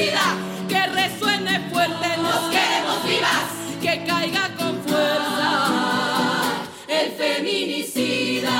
Que 0.00 0.86
resuene 0.86 1.60
fuerte, 1.70 2.16
nos 2.22 2.48
queremos 2.48 3.04
vivas, 3.06 3.44
que 3.82 4.02
caiga 4.06 4.48
con 4.56 4.80
fuerza 4.84 6.64
el 6.88 7.10
feminicida. 7.12 8.50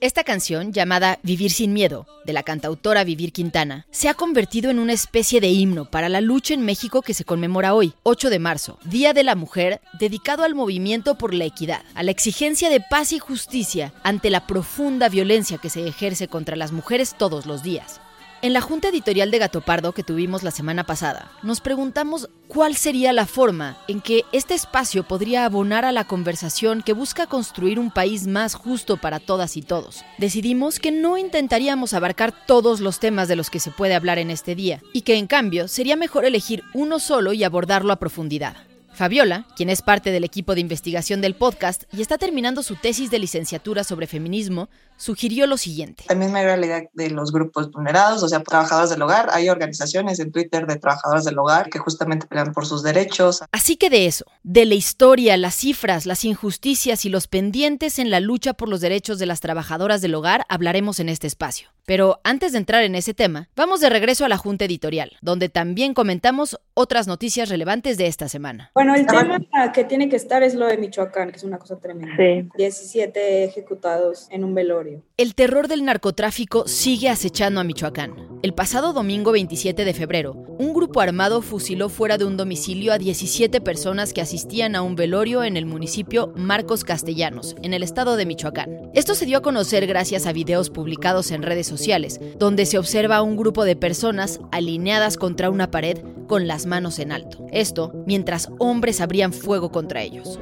Esta 0.00 0.24
canción, 0.24 0.72
llamada 0.72 1.18
Vivir 1.22 1.50
sin 1.50 1.74
Miedo, 1.74 2.06
de 2.24 2.32
la 2.32 2.42
cantautora 2.42 3.04
Vivir 3.04 3.32
Quintana, 3.32 3.84
se 3.90 4.08
ha 4.08 4.14
convertido 4.14 4.70
en 4.70 4.78
una 4.78 4.94
especie 4.94 5.38
de 5.42 5.48
himno 5.48 5.90
para 5.90 6.08
la 6.08 6.22
lucha 6.22 6.54
en 6.54 6.64
México 6.64 7.02
que 7.02 7.12
se 7.12 7.26
conmemora 7.26 7.74
hoy, 7.74 7.92
8 8.04 8.30
de 8.30 8.38
marzo, 8.38 8.78
Día 8.84 9.12
de 9.12 9.22
la 9.22 9.34
Mujer, 9.34 9.82
dedicado 9.98 10.44
al 10.44 10.54
movimiento 10.54 11.18
por 11.18 11.34
la 11.34 11.44
equidad, 11.44 11.82
a 11.94 12.02
la 12.02 12.10
exigencia 12.10 12.70
de 12.70 12.80
paz 12.80 13.12
y 13.12 13.18
justicia 13.18 13.92
ante 14.02 14.30
la 14.30 14.46
profunda 14.46 15.10
violencia 15.10 15.58
que 15.58 15.68
se 15.68 15.86
ejerce 15.86 16.26
contra 16.26 16.56
las 16.56 16.72
mujeres 16.72 17.14
todos 17.18 17.44
los 17.44 17.62
días. 17.62 18.00
En 18.42 18.54
la 18.54 18.62
junta 18.62 18.88
editorial 18.88 19.30
de 19.30 19.38
Gatopardo 19.38 19.92
que 19.92 20.02
tuvimos 20.02 20.42
la 20.42 20.50
semana 20.50 20.84
pasada, 20.84 21.30
nos 21.42 21.60
preguntamos 21.60 22.30
cuál 22.48 22.74
sería 22.74 23.12
la 23.12 23.26
forma 23.26 23.76
en 23.86 24.00
que 24.00 24.24
este 24.32 24.54
espacio 24.54 25.02
podría 25.02 25.44
abonar 25.44 25.84
a 25.84 25.92
la 25.92 26.04
conversación 26.04 26.80
que 26.80 26.94
busca 26.94 27.26
construir 27.26 27.78
un 27.78 27.90
país 27.90 28.26
más 28.26 28.54
justo 28.54 28.96
para 28.96 29.20
todas 29.20 29.58
y 29.58 29.62
todos. 29.62 30.06
Decidimos 30.16 30.78
que 30.78 30.90
no 30.90 31.18
intentaríamos 31.18 31.92
abarcar 31.92 32.32
todos 32.46 32.80
los 32.80 32.98
temas 32.98 33.28
de 33.28 33.36
los 33.36 33.50
que 33.50 33.60
se 33.60 33.72
puede 33.72 33.94
hablar 33.94 34.18
en 34.18 34.30
este 34.30 34.54
día, 34.54 34.80
y 34.94 35.02
que 35.02 35.16
en 35.16 35.26
cambio 35.26 35.68
sería 35.68 35.96
mejor 35.96 36.24
elegir 36.24 36.64
uno 36.72 36.98
solo 36.98 37.34
y 37.34 37.44
abordarlo 37.44 37.92
a 37.92 37.98
profundidad. 37.98 38.56
Fabiola, 38.92 39.46
quien 39.54 39.70
es 39.70 39.82
parte 39.82 40.10
del 40.10 40.24
equipo 40.24 40.54
de 40.54 40.60
investigación 40.60 41.20
del 41.20 41.34
podcast 41.34 41.84
y 41.92 42.02
está 42.02 42.18
terminando 42.18 42.62
su 42.62 42.76
tesis 42.76 43.10
de 43.10 43.18
licenciatura 43.18 43.84
sobre 43.84 44.06
feminismo, 44.06 44.68
sugirió 45.00 45.46
lo 45.46 45.56
siguiente. 45.56 46.04
También 46.06 46.30
me 46.30 46.40
agrada 46.40 46.58
la 46.58 46.66
idea 46.66 46.82
de 46.92 47.10
los 47.10 47.32
grupos 47.32 47.70
vulnerados, 47.70 48.22
o 48.22 48.28
sea, 48.28 48.42
trabajadores 48.42 48.90
del 48.90 49.00
hogar. 49.02 49.30
Hay 49.32 49.48
organizaciones 49.48 50.20
en 50.20 50.30
Twitter 50.30 50.66
de 50.66 50.76
trabajadores 50.76 51.24
del 51.24 51.38
hogar 51.38 51.70
que 51.70 51.78
justamente 51.78 52.26
pelean 52.26 52.52
por 52.52 52.66
sus 52.66 52.82
derechos. 52.82 53.42
Así 53.50 53.76
que 53.76 53.88
de 53.88 54.06
eso, 54.06 54.26
de 54.42 54.66
la 54.66 54.74
historia, 54.74 55.36
las 55.36 55.54
cifras, 55.54 56.06
las 56.06 56.24
injusticias 56.24 57.04
y 57.04 57.08
los 57.08 57.26
pendientes 57.26 57.98
en 57.98 58.10
la 58.10 58.20
lucha 58.20 58.52
por 58.52 58.68
los 58.68 58.80
derechos 58.80 59.18
de 59.18 59.26
las 59.26 59.40
trabajadoras 59.40 60.02
del 60.02 60.14
hogar 60.14 60.44
hablaremos 60.48 61.00
en 61.00 61.08
este 61.08 61.26
espacio. 61.26 61.68
Pero 61.86 62.20
antes 62.22 62.52
de 62.52 62.58
entrar 62.58 62.84
en 62.84 62.94
ese 62.94 63.14
tema, 63.14 63.48
vamos 63.56 63.80
de 63.80 63.90
regreso 63.90 64.24
a 64.24 64.28
la 64.28 64.36
Junta 64.36 64.64
Editorial, 64.64 65.16
donde 65.22 65.48
también 65.48 65.94
comentamos 65.94 66.60
otras 66.74 67.08
noticias 67.08 67.48
relevantes 67.48 67.98
de 67.98 68.06
esta 68.06 68.28
semana. 68.28 68.70
Bueno, 68.74 68.94
el 68.94 69.06
tema 69.06 69.40
que 69.72 69.84
tiene 69.84 70.08
que 70.08 70.16
estar 70.16 70.42
es 70.42 70.54
lo 70.54 70.66
de 70.66 70.76
Michoacán, 70.76 71.30
que 71.30 71.38
es 71.38 71.44
una 71.44 71.58
cosa 71.58 71.78
tremenda. 71.80 72.14
Sí. 72.16 72.48
17 72.56 73.44
ejecutados 73.44 74.28
en 74.30 74.44
un 74.44 74.54
velorio. 74.54 74.89
El 75.16 75.34
terror 75.34 75.68
del 75.68 75.84
narcotráfico 75.84 76.66
sigue 76.66 77.08
acechando 77.08 77.60
a 77.60 77.64
Michoacán. 77.64 78.30
El 78.42 78.54
pasado 78.54 78.94
domingo 78.94 79.32
27 79.32 79.84
de 79.84 79.92
febrero, 79.92 80.32
un 80.58 80.72
grupo 80.72 81.00
armado 81.00 81.42
fusiló 81.42 81.90
fuera 81.90 82.16
de 82.16 82.24
un 82.24 82.38
domicilio 82.38 82.92
a 82.92 82.98
17 82.98 83.60
personas 83.60 84.14
que 84.14 84.22
asistían 84.22 84.74
a 84.74 84.82
un 84.82 84.96
velorio 84.96 85.44
en 85.44 85.58
el 85.58 85.66
municipio 85.66 86.32
Marcos 86.36 86.84
Castellanos, 86.84 87.54
en 87.62 87.74
el 87.74 87.82
estado 87.82 88.16
de 88.16 88.24
Michoacán. 88.24 88.90
Esto 88.94 89.14
se 89.14 89.26
dio 89.26 89.38
a 89.38 89.42
conocer 89.42 89.86
gracias 89.86 90.26
a 90.26 90.32
videos 90.32 90.70
publicados 90.70 91.30
en 91.32 91.42
redes 91.42 91.66
sociales, 91.66 92.18
donde 92.38 92.64
se 92.64 92.78
observa 92.78 93.16
a 93.16 93.22
un 93.22 93.36
grupo 93.36 93.64
de 93.64 93.76
personas 93.76 94.40
alineadas 94.52 95.18
contra 95.18 95.50
una 95.50 95.70
pared 95.70 95.98
con 96.26 96.46
las 96.46 96.64
manos 96.64 96.98
en 96.98 97.12
alto. 97.12 97.46
Esto 97.52 97.92
mientras 98.06 98.48
hombres 98.58 99.00
abrían 99.00 99.32
fuego 99.32 99.70
contra 99.70 100.02
ellos. 100.02 100.38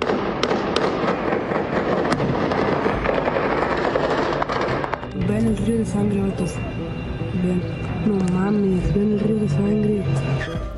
Ven 5.28 5.46
el 5.46 5.56
río 5.58 5.78
de 5.78 5.84
sangre, 5.84 6.22
vatos. 6.22 6.52
Ven. 7.42 7.60
No 8.06 8.14
mames, 8.32 8.94
ven 8.94 9.12
el 9.12 9.20
río 9.20 9.36
de 9.36 9.48
sangre. 9.48 10.02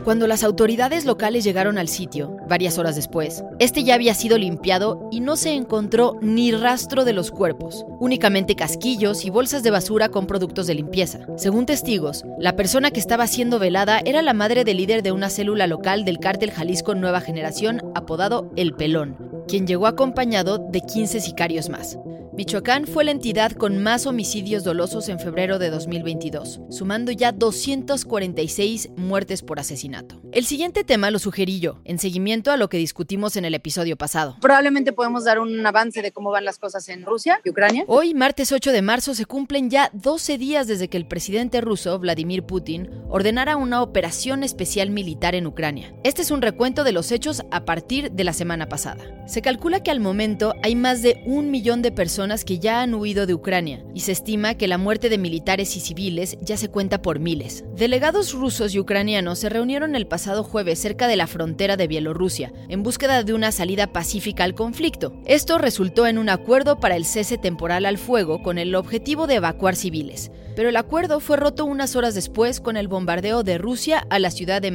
Cuando 0.05 0.27
las 0.27 0.43
autoridades 0.43 1.05
locales 1.05 1.45
llegaron 1.45 1.79
al 1.79 1.87
sitio, 1.87 2.37
varias 2.49 2.79
horas 2.79 2.97
después, 2.97 3.45
este 3.61 3.85
ya 3.85 3.95
había 3.95 4.15
sido 4.15 4.39
limpiado 4.39 5.09
y 5.13 5.21
no 5.21 5.37
se 5.37 5.53
encontró 5.53 6.17
ni 6.21 6.51
rastro 6.51 7.05
de 7.05 7.13
los 7.13 7.31
cuerpos, 7.31 7.85
únicamente 8.01 8.57
casquillos 8.57 9.25
y 9.25 9.31
bolsas 9.31 9.63
de 9.63 9.71
basura 9.71 10.09
con 10.09 10.27
productos 10.27 10.67
de 10.67 10.75
limpieza. 10.75 11.21
Según 11.37 11.67
testigos, 11.67 12.25
la 12.39 12.57
persona 12.57 12.91
que 12.91 12.99
estaba 12.99 13.29
siendo 13.29 13.61
velada 13.61 14.01
era 14.05 14.23
la 14.23 14.35
madre 14.35 14.65
del 14.65 14.79
líder 14.79 15.03
de 15.03 15.13
una 15.13 15.31
célula 15.31 15.69
local 15.69 16.05
del 16.05 16.19
cártel 16.19 16.51
Jalisco 16.51 16.97
Nueva 16.97 17.21
Generación, 17.21 17.83
apodado 17.95 18.51
El 18.57 18.73
Pelón, 18.75 19.45
quien 19.47 19.67
llegó 19.67 19.87
acompañado 19.87 20.59
de 20.59 20.81
15 20.81 21.21
sicarios 21.21 21.69
más. 21.69 21.99
Michoacán 22.41 22.87
fue 22.87 23.05
la 23.05 23.11
entidad 23.11 23.53
con 23.53 23.83
más 23.83 24.07
homicidios 24.07 24.65
dolosos 24.65 25.11
en 25.11 25.19
febrero 25.21 25.59
de 25.59 25.69
2022, 25.69 26.63
sumando 26.71 27.13
ya 27.13 27.33
246 27.33 28.93
muertes 28.97 29.43
por 29.43 29.61
asesinato. 29.61 30.23
El 30.33 30.47
siguiente 30.47 30.83
tema 30.83 31.11
lo 31.11 31.19
sugerí 31.19 31.61
yo, 31.61 31.83
en 31.85 31.99
seguimiento 31.99 32.51
a 32.51 32.57
lo 32.57 32.71
que 32.71 32.79
discutimos 32.79 33.37
en 33.37 33.45
el 33.45 33.53
episodio 33.53 33.99
pasado. 33.99 34.39
Probablemente 34.41 34.95
podemos 34.95 35.25
dar 35.25 35.39
un 35.39 35.67
avance 35.67 36.01
de 36.01 36.13
cómo 36.13 36.31
van 36.31 36.47
las 36.47 36.59
cosas 36.59 36.89
en 36.89 37.05
Rusia 37.05 37.43
y 37.45 37.51
Ucrania. 37.51 37.85
Hoy, 37.89 38.15
martes 38.15 38.53
8 38.53 38.73
de 38.73 38.81
marzo, 38.81 39.13
se 39.13 39.27
cumplen 39.27 39.69
ya 39.69 39.91
12 39.93 40.39
días 40.39 40.67
desde 40.67 40.89
que 40.89 40.97
el 40.97 41.07
presidente 41.07 41.61
ruso, 41.61 41.99
Vladimir 41.99 42.45
Putin, 42.45 42.89
ordenara 43.11 43.57
una 43.57 43.83
operación 43.83 44.45
especial 44.45 44.89
militar 44.89 45.35
en 45.35 45.47
Ucrania. 45.47 45.95
Este 46.05 46.23
es 46.23 46.31
un 46.31 46.41
recuento 46.41 46.85
de 46.85 46.93
los 46.93 47.13
hechos 47.13 47.43
a 47.51 47.67
partir 47.67 48.13
de 48.13 48.25
la 48.25 48.33
semana 48.33 48.67
pasada. 48.67 49.05
Se 49.27 49.43
calcula 49.43 49.83
que 49.83 49.91
al 49.91 50.01
momento 50.01 50.55
hay 50.63 50.75
más 50.75 51.03
de 51.03 51.23
un 51.27 51.51
millón 51.51 51.83
de 51.83 51.93
personas 51.93 52.30
que 52.31 52.61
ya 52.61 52.81
han 52.81 52.95
huido 52.95 53.27
de 53.27 53.35
Ucrania 53.35 53.85
y 53.93 54.01
se 54.01 54.13
estima 54.13 54.55
que 54.55 54.69
la 54.69 54.79
muerte 54.79 55.09
de 55.09 55.19
militares 55.19 55.77
y 55.77 55.81
civiles 55.81 56.39
ya 56.41 56.57
se 56.57 56.69
cuenta 56.69 57.03
por 57.03 57.19
miles. 57.19 57.65
Delegados 57.75 58.33
rusos 58.35 58.73
y 58.73 58.79
ucranianos 58.79 59.41
se 59.41 59.49
reunieron 59.49 59.97
el 59.97 60.07
pasado 60.07 60.45
jueves 60.45 60.79
cerca 60.79 61.09
de 61.09 61.17
la 61.17 61.27
frontera 61.27 61.77
de 61.77 61.89
Bielorrusia 61.89 62.53
en 62.69 62.85
búsqueda 62.85 63.25
de 63.25 63.35
una 63.35 63.51
salida 63.51 63.89
pacífica 63.89 64.45
al 64.45 64.55
conflicto. 64.55 65.13
Esto 65.27 65.59
resultó 65.59 66.07
en 66.07 66.19
un 66.19 66.29
acuerdo 66.29 66.79
para 66.79 66.95
el 66.95 67.05
cese 67.05 67.37
temporal 67.37 67.85
al 67.85 67.99
fuego 67.99 68.43
con 68.43 68.59
el 68.59 68.77
objetivo 68.77 69.27
de 69.27 69.35
evacuar 69.35 69.75
civiles 69.75 70.31
pero 70.57 70.69
el 70.69 70.77
acuerdo 70.77 71.21
fue 71.21 71.39
roto 71.39 71.65
unas 71.65 71.97
horas 71.97 72.15
después 72.15 72.61
con 72.61 72.77
el 72.77 72.87
bombardeo 72.87 73.43
de 73.43 73.57
Rusia 73.57 74.07
a 74.11 74.19
la 74.19 74.31
ciudad 74.31 74.61
de 74.61 74.71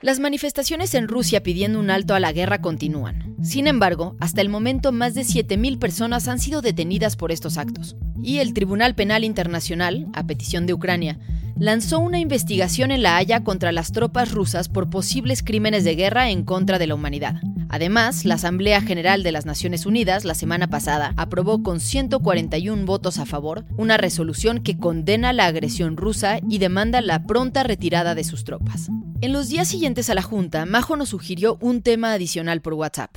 Las 0.00 0.20
manifestaciones 0.20 0.94
en 0.94 1.08
Rusia 1.08 1.42
pidiendo 1.42 1.80
un 1.80 1.90
alto 1.90 2.14
a 2.14 2.20
la 2.20 2.30
guerra 2.30 2.60
continúan. 2.60 3.34
Sin 3.42 3.66
embargo, 3.66 4.14
hasta 4.20 4.40
el 4.40 4.50
momento 4.50 4.92
más 4.92 5.14
de 5.14 5.22
7.000 5.22 5.80
personas 5.80 6.28
han 6.28 6.38
sido 6.38 6.62
detenidas 6.62 7.16
por 7.16 7.32
estos 7.32 7.58
actos. 7.58 7.96
Y 8.22 8.38
el 8.38 8.54
Tribunal 8.54 8.94
Penal 8.94 9.24
Internacional, 9.24 10.06
a 10.12 10.26
petición 10.26 10.66
de 10.66 10.74
Ucrania, 10.74 11.18
lanzó 11.58 12.00
una 12.00 12.18
investigación 12.18 12.90
en 12.90 13.02
La 13.02 13.16
Haya 13.16 13.44
contra 13.44 13.72
las 13.72 13.92
tropas 13.92 14.32
rusas 14.32 14.68
por 14.68 14.90
posibles 14.90 15.42
crímenes 15.42 15.84
de 15.84 15.94
guerra 15.94 16.30
en 16.30 16.44
contra 16.44 16.78
de 16.78 16.86
la 16.86 16.94
humanidad. 16.94 17.36
Además, 17.68 18.24
la 18.24 18.34
Asamblea 18.34 18.80
General 18.80 19.22
de 19.22 19.32
las 19.32 19.46
Naciones 19.46 19.86
Unidas 19.86 20.24
la 20.24 20.34
semana 20.34 20.68
pasada 20.68 21.12
aprobó 21.16 21.62
con 21.62 21.80
141 21.80 22.84
votos 22.84 23.18
a 23.18 23.26
favor 23.26 23.64
una 23.76 23.96
resolución 23.96 24.62
que 24.62 24.78
condena 24.78 25.32
la 25.32 25.46
agresión 25.46 25.96
rusa 25.96 26.38
y 26.48 26.58
demanda 26.58 27.00
la 27.00 27.24
pronta 27.24 27.62
retirada 27.62 28.14
de 28.14 28.24
sus 28.24 28.44
tropas. 28.44 28.88
En 29.20 29.32
los 29.32 29.48
días 29.48 29.68
siguientes 29.68 30.10
a 30.10 30.14
la 30.14 30.22
Junta, 30.22 30.66
Majo 30.66 30.96
nos 30.96 31.08
sugirió 31.08 31.56
un 31.60 31.82
tema 31.82 32.12
adicional 32.12 32.60
por 32.60 32.74
WhatsApp. 32.74 33.10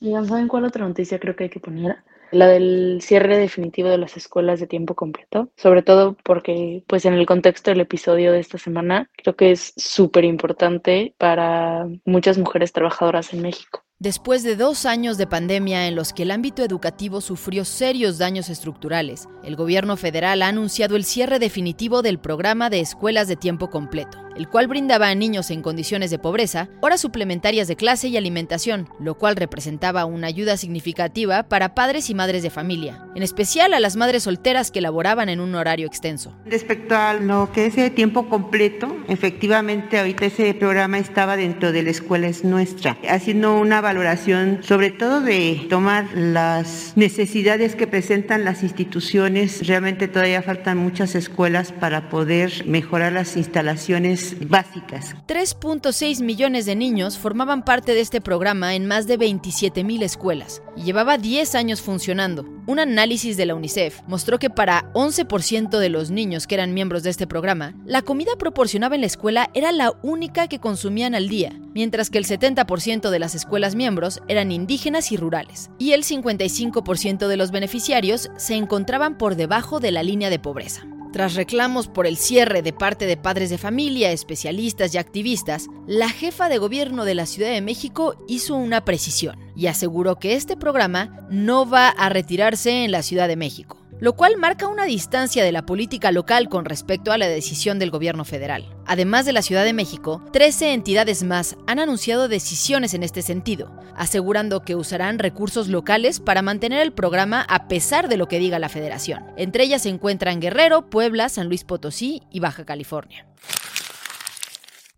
¿saben 0.00 0.48
cuál 0.48 0.64
otra 0.64 0.86
noticia 0.86 1.18
creo 1.18 1.36
que 1.36 1.44
hay 1.44 1.50
que 1.50 1.60
poner? 1.60 1.96
La 2.32 2.48
del 2.48 2.98
cierre 3.02 3.38
definitivo 3.38 3.88
de 3.88 3.98
las 3.98 4.16
escuelas 4.16 4.58
de 4.58 4.66
tiempo 4.66 4.94
completo, 4.94 5.50
sobre 5.56 5.82
todo 5.82 6.16
porque 6.24 6.82
pues 6.88 7.04
en 7.04 7.14
el 7.14 7.26
contexto 7.26 7.70
del 7.70 7.80
episodio 7.80 8.32
de 8.32 8.40
esta 8.40 8.58
semana 8.58 9.10
creo 9.16 9.36
que 9.36 9.52
es 9.52 9.72
súper 9.76 10.24
importante 10.24 11.14
para 11.18 11.86
muchas 12.04 12.38
mujeres 12.38 12.72
trabajadoras 12.72 13.32
en 13.32 13.42
México. 13.42 13.84
Después 14.02 14.42
de 14.42 14.56
dos 14.56 14.84
años 14.84 15.16
de 15.16 15.28
pandemia 15.28 15.86
en 15.86 15.94
los 15.94 16.12
que 16.12 16.24
el 16.24 16.32
ámbito 16.32 16.64
educativo 16.64 17.20
sufrió 17.20 17.64
serios 17.64 18.18
daños 18.18 18.50
estructurales, 18.50 19.28
el 19.44 19.54
gobierno 19.54 19.96
federal 19.96 20.42
ha 20.42 20.48
anunciado 20.48 20.96
el 20.96 21.04
cierre 21.04 21.38
definitivo 21.38 22.02
del 22.02 22.18
programa 22.18 22.68
de 22.68 22.80
escuelas 22.80 23.28
de 23.28 23.36
tiempo 23.36 23.70
completo 23.70 24.18
el 24.36 24.48
cual 24.48 24.66
brindaba 24.66 25.08
a 25.08 25.14
niños 25.14 25.50
en 25.50 25.62
condiciones 25.62 26.10
de 26.10 26.18
pobreza 26.18 26.68
horas 26.80 27.00
suplementarias 27.00 27.68
de 27.68 27.76
clase 27.76 28.08
y 28.08 28.16
alimentación, 28.16 28.88
lo 28.98 29.16
cual 29.16 29.36
representaba 29.36 30.04
una 30.04 30.26
ayuda 30.26 30.56
significativa 30.56 31.44
para 31.44 31.74
padres 31.74 32.10
y 32.10 32.14
madres 32.14 32.42
de 32.42 32.50
familia, 32.50 33.04
en 33.14 33.22
especial 33.22 33.74
a 33.74 33.80
las 33.80 33.96
madres 33.96 34.24
solteras 34.24 34.70
que 34.70 34.80
laboraban 34.80 35.28
en 35.28 35.40
un 35.40 35.54
horario 35.54 35.86
extenso. 35.86 36.34
Respecto 36.46 36.96
a 36.96 37.14
lo 37.14 37.50
que 37.52 37.66
es 37.66 37.76
de 37.76 37.90
tiempo 37.90 38.28
completo, 38.28 38.96
efectivamente 39.08 39.98
ahorita 39.98 40.26
ese 40.26 40.54
programa 40.54 40.98
estaba 40.98 41.36
dentro 41.36 41.72
de 41.72 41.82
la 41.82 41.90
escuela 41.90 42.26
es 42.26 42.44
nuestra, 42.44 42.96
haciendo 43.08 43.58
una 43.58 43.80
valoración 43.92 44.60
sobre 44.62 44.90
todo 44.90 45.20
de 45.20 45.66
tomar 45.68 46.06
las 46.14 46.94
necesidades 46.96 47.76
que 47.76 47.86
presentan 47.86 48.42
las 48.42 48.62
instituciones. 48.62 49.66
Realmente 49.66 50.08
todavía 50.08 50.40
faltan 50.40 50.78
muchas 50.78 51.14
escuelas 51.14 51.72
para 51.72 52.08
poder 52.08 52.64
mejorar 52.66 53.12
las 53.12 53.36
instalaciones 53.36 54.48
básicas. 54.48 55.14
3.6 55.28 56.22
millones 56.22 56.64
de 56.64 56.74
niños 56.74 57.18
formaban 57.18 57.66
parte 57.66 57.92
de 57.92 58.00
este 58.00 58.22
programa 58.22 58.74
en 58.74 58.86
más 58.86 59.06
de 59.06 59.18
27 59.18 59.84
mil 59.84 60.02
escuelas 60.02 60.62
y 60.74 60.84
llevaba 60.84 61.18
10 61.18 61.54
años 61.54 61.82
funcionando. 61.82 62.46
Un 62.66 62.78
análisis 62.78 63.36
de 63.36 63.44
la 63.44 63.54
UNICEF 63.54 64.00
mostró 64.06 64.38
que 64.38 64.48
para 64.48 64.90
11% 64.94 65.78
de 65.78 65.88
los 65.90 66.10
niños 66.10 66.46
que 66.46 66.54
eran 66.54 66.72
miembros 66.72 67.02
de 67.02 67.10
este 67.10 67.26
programa, 67.26 67.74
la 67.84 68.00
comida 68.00 68.36
proporcionada 68.38 68.94
en 68.94 69.02
la 69.02 69.08
escuela 69.08 69.50
era 69.52 69.70
la 69.70 69.92
única 70.02 70.48
que 70.48 70.60
consumían 70.60 71.14
al 71.14 71.28
día, 71.28 71.52
mientras 71.74 72.08
que 72.08 72.18
el 72.18 72.24
70% 72.24 73.10
de 73.10 73.18
las 73.18 73.34
escuelas 73.34 73.74
miembros 73.82 74.20
eran 74.28 74.52
indígenas 74.52 75.10
y 75.10 75.16
rurales, 75.16 75.70
y 75.76 75.90
el 75.90 76.04
55% 76.04 77.26
de 77.26 77.36
los 77.36 77.50
beneficiarios 77.50 78.30
se 78.36 78.54
encontraban 78.54 79.18
por 79.18 79.34
debajo 79.34 79.80
de 79.80 79.90
la 79.90 80.04
línea 80.04 80.30
de 80.30 80.38
pobreza. 80.38 80.86
Tras 81.12 81.34
reclamos 81.34 81.88
por 81.88 82.06
el 82.06 82.16
cierre 82.16 82.62
de 82.62 82.72
parte 82.72 83.06
de 83.06 83.16
padres 83.16 83.50
de 83.50 83.58
familia, 83.58 84.12
especialistas 84.12 84.94
y 84.94 84.98
activistas, 84.98 85.66
la 85.88 86.08
jefa 86.08 86.48
de 86.48 86.58
gobierno 86.58 87.04
de 87.04 87.16
la 87.16 87.26
Ciudad 87.26 87.50
de 87.50 87.60
México 87.60 88.14
hizo 88.28 88.54
una 88.54 88.84
precisión 88.84 89.36
y 89.56 89.66
aseguró 89.66 90.20
que 90.20 90.34
este 90.34 90.56
programa 90.56 91.26
no 91.28 91.68
va 91.68 91.88
a 91.88 92.08
retirarse 92.08 92.84
en 92.84 92.92
la 92.92 93.02
Ciudad 93.02 93.26
de 93.26 93.36
México 93.36 93.81
lo 94.02 94.14
cual 94.14 94.36
marca 94.36 94.66
una 94.66 94.84
distancia 94.84 95.44
de 95.44 95.52
la 95.52 95.64
política 95.64 96.10
local 96.10 96.48
con 96.48 96.64
respecto 96.64 97.12
a 97.12 97.18
la 97.18 97.28
decisión 97.28 97.78
del 97.78 97.92
gobierno 97.92 98.24
federal. 98.24 98.68
Además 98.84 99.26
de 99.26 99.32
la 99.32 99.42
Ciudad 99.42 99.64
de 99.64 99.72
México, 99.72 100.20
13 100.32 100.72
entidades 100.72 101.22
más 101.22 101.56
han 101.68 101.78
anunciado 101.78 102.26
decisiones 102.26 102.94
en 102.94 103.04
este 103.04 103.22
sentido, 103.22 103.70
asegurando 103.94 104.64
que 104.64 104.74
usarán 104.74 105.20
recursos 105.20 105.68
locales 105.68 106.18
para 106.18 106.42
mantener 106.42 106.82
el 106.82 106.92
programa 106.92 107.46
a 107.48 107.68
pesar 107.68 108.08
de 108.08 108.16
lo 108.16 108.26
que 108.26 108.40
diga 108.40 108.58
la 108.58 108.68
federación. 108.68 109.22
Entre 109.36 109.62
ellas 109.62 109.82
se 109.82 109.90
encuentran 109.90 110.40
Guerrero, 110.40 110.90
Puebla, 110.90 111.28
San 111.28 111.46
Luis 111.46 111.62
Potosí 111.62 112.24
y 112.28 112.40
Baja 112.40 112.64
California. 112.64 113.28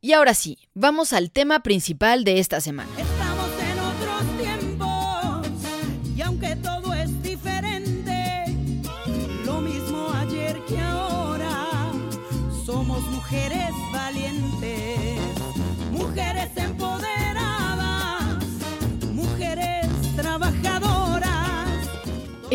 Y 0.01 0.15
ahora 0.15 0.33
sí, 0.33 0.57
vamos 0.73 1.13
al 1.13 1.31
tema 1.31 1.63
principal 1.63 2.25
de 2.25 2.39
esta 2.39 2.63
semana. 2.63 2.91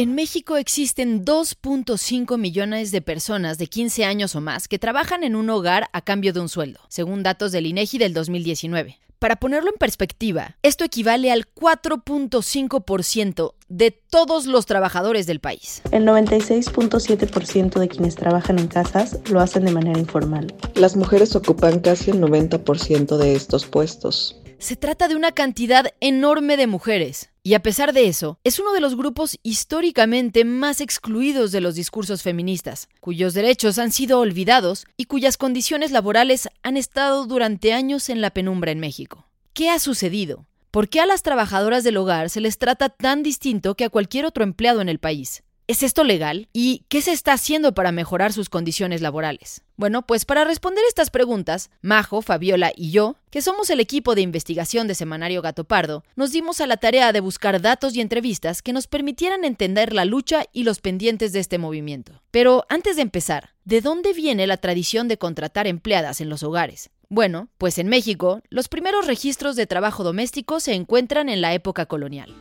En 0.02 0.16
México 0.16 0.56
existen 0.56 1.26
2.5 1.26 2.38
millones 2.38 2.92
de 2.92 3.02
personas 3.02 3.58
de 3.58 3.68
15 3.68 4.06
años 4.06 4.34
o 4.34 4.40
más 4.40 4.70
que 4.70 4.80
trabajan 4.80 5.26
en 5.26 5.36
un 5.36 5.50
hogar 5.50 5.90
a 5.92 6.02
cambio 6.02 6.32
de 6.32 6.40
un 6.40 6.48
sueldo, 6.48 6.80
según 6.88 7.22
datos 7.22 7.52
del 7.52 7.66
INEGI 7.66 7.98
del 7.98 8.14
2019. 8.14 8.98
Para 9.20 9.36
ponerlo 9.36 9.72
en 9.72 9.78
perspectiva, 9.78 10.56
esto 10.64 10.86
equivale 10.86 11.34
al 11.34 11.54
4.5% 11.54 13.56
de 13.68 13.92
todos 13.92 14.46
los 14.46 14.66
trabajadores 14.66 15.28
del 15.28 15.42
país. 15.42 15.82
El 15.92 16.06
96.7% 16.06 17.78
de 17.78 17.90
quienes 17.90 18.16
trabajan 18.16 18.58
en 18.58 18.70
casas 18.70 19.20
lo 19.30 19.42
hacen 19.42 19.66
de 19.66 19.72
manera 19.72 20.00
informal. 20.00 20.56
Las 20.76 20.96
mujeres 20.96 21.36
ocupan 21.36 21.82
casi 21.82 22.12
el 22.12 22.22
90% 22.22 23.18
de 23.18 23.36
estos 23.36 23.66
puestos. 23.66 24.42
Se 24.60 24.78
trata 24.78 25.10
de 25.10 25.18
una 25.18 25.34
cantidad 25.34 25.88
enorme 26.00 26.56
de 26.56 26.68
mujeres. 26.68 27.29
Y 27.42 27.54
a 27.54 27.62
pesar 27.62 27.94
de 27.94 28.08
eso, 28.08 28.38
es 28.44 28.60
uno 28.60 28.74
de 28.74 28.82
los 28.82 28.98
grupos 28.98 29.38
históricamente 29.44 30.44
más 30.44 30.82
excluidos 30.82 31.52
de 31.52 31.62
los 31.62 31.76
discursos 31.76 32.22
feministas, 32.22 32.90
cuyos 33.00 33.34
derechos 33.34 33.80
han 33.80 33.92
sido 33.92 34.20
olvidados 34.20 34.86
y 34.98 35.06
cuyas 35.06 35.38
condiciones 35.38 35.92
laborales 35.92 36.50
han 36.64 36.76
estado 36.76 37.26
durante 37.28 37.72
años 37.72 38.10
en 38.10 38.20
la 38.20 38.32
penumbra 38.32 38.72
en 38.72 38.80
México. 38.80 39.26
¿Qué 39.54 39.70
ha 39.70 39.80
sucedido? 39.80 40.48
¿Por 40.70 40.90
qué 40.90 41.00
a 41.00 41.06
las 41.06 41.24
trabajadoras 41.24 41.84
del 41.84 41.98
hogar 41.98 42.30
se 42.30 42.42
les 42.42 42.58
trata 42.58 42.90
tan 42.90 43.24
distinto 43.24 43.76
que 43.76 43.86
a 43.86 43.90
cualquier 43.90 44.26
otro 44.26 44.44
empleado 44.44 44.82
en 44.82 44.90
el 44.90 45.00
país? 45.00 45.44
¿Es 45.70 45.84
esto 45.84 46.04
legal? 46.04 46.50
¿Y 46.52 46.84
qué 46.90 47.00
se 47.00 47.12
está 47.12 47.34
haciendo 47.34 47.76
para 47.76 47.92
mejorar 47.92 48.34
sus 48.34 48.50
condiciones 48.50 49.02
laborales? 49.02 49.62
Bueno, 49.78 50.02
pues 50.02 50.26
para 50.26 50.44
responder 50.44 50.84
estas 50.88 51.12
preguntas, 51.12 51.70
Majo, 51.84 52.24
Fabiola 52.24 52.72
y 52.76 52.90
yo, 52.90 53.18
que 53.30 53.44
somos 53.44 53.70
el 53.70 53.80
equipo 53.80 54.16
de 54.16 54.22
investigación 54.22 54.88
de 54.88 54.96
Semanario 54.96 55.44
Gato 55.44 55.66
Pardo, 55.66 56.04
nos 56.16 56.32
dimos 56.32 56.60
a 56.60 56.66
la 56.66 56.78
tarea 56.78 57.14
de 57.14 57.20
buscar 57.20 57.62
datos 57.62 57.96
y 57.96 58.02
entrevistas 58.02 58.64
que 58.64 58.74
nos 58.74 58.88
permitieran 58.88 59.46
entender 59.46 59.94
la 59.94 60.06
lucha 60.06 60.44
y 60.54 60.64
los 60.64 60.82
pendientes 60.82 61.34
de 61.34 61.40
este 61.40 61.60
movimiento. 61.60 62.24
Pero 62.32 62.66
antes 62.68 62.96
de 62.96 63.04
empezar, 63.04 63.52
¿de 63.64 63.82
dónde 63.82 64.14
viene 64.14 64.48
la 64.48 64.58
tradición 64.58 65.08
de 65.08 65.20
contratar 65.20 65.68
empleadas 65.68 66.20
en 66.20 66.30
los 66.30 66.42
hogares? 66.42 66.90
Bueno, 67.10 67.48
pues 67.60 67.78
en 67.78 67.90
México, 67.90 68.42
los 68.50 68.70
primeros 68.70 69.06
registros 69.06 69.56
de 69.56 69.68
trabajo 69.68 70.04
doméstico 70.04 70.60
se 70.60 70.74
encuentran 70.74 71.30
en 71.30 71.42
la 71.42 71.54
época 71.54 71.86
colonial. 71.86 72.34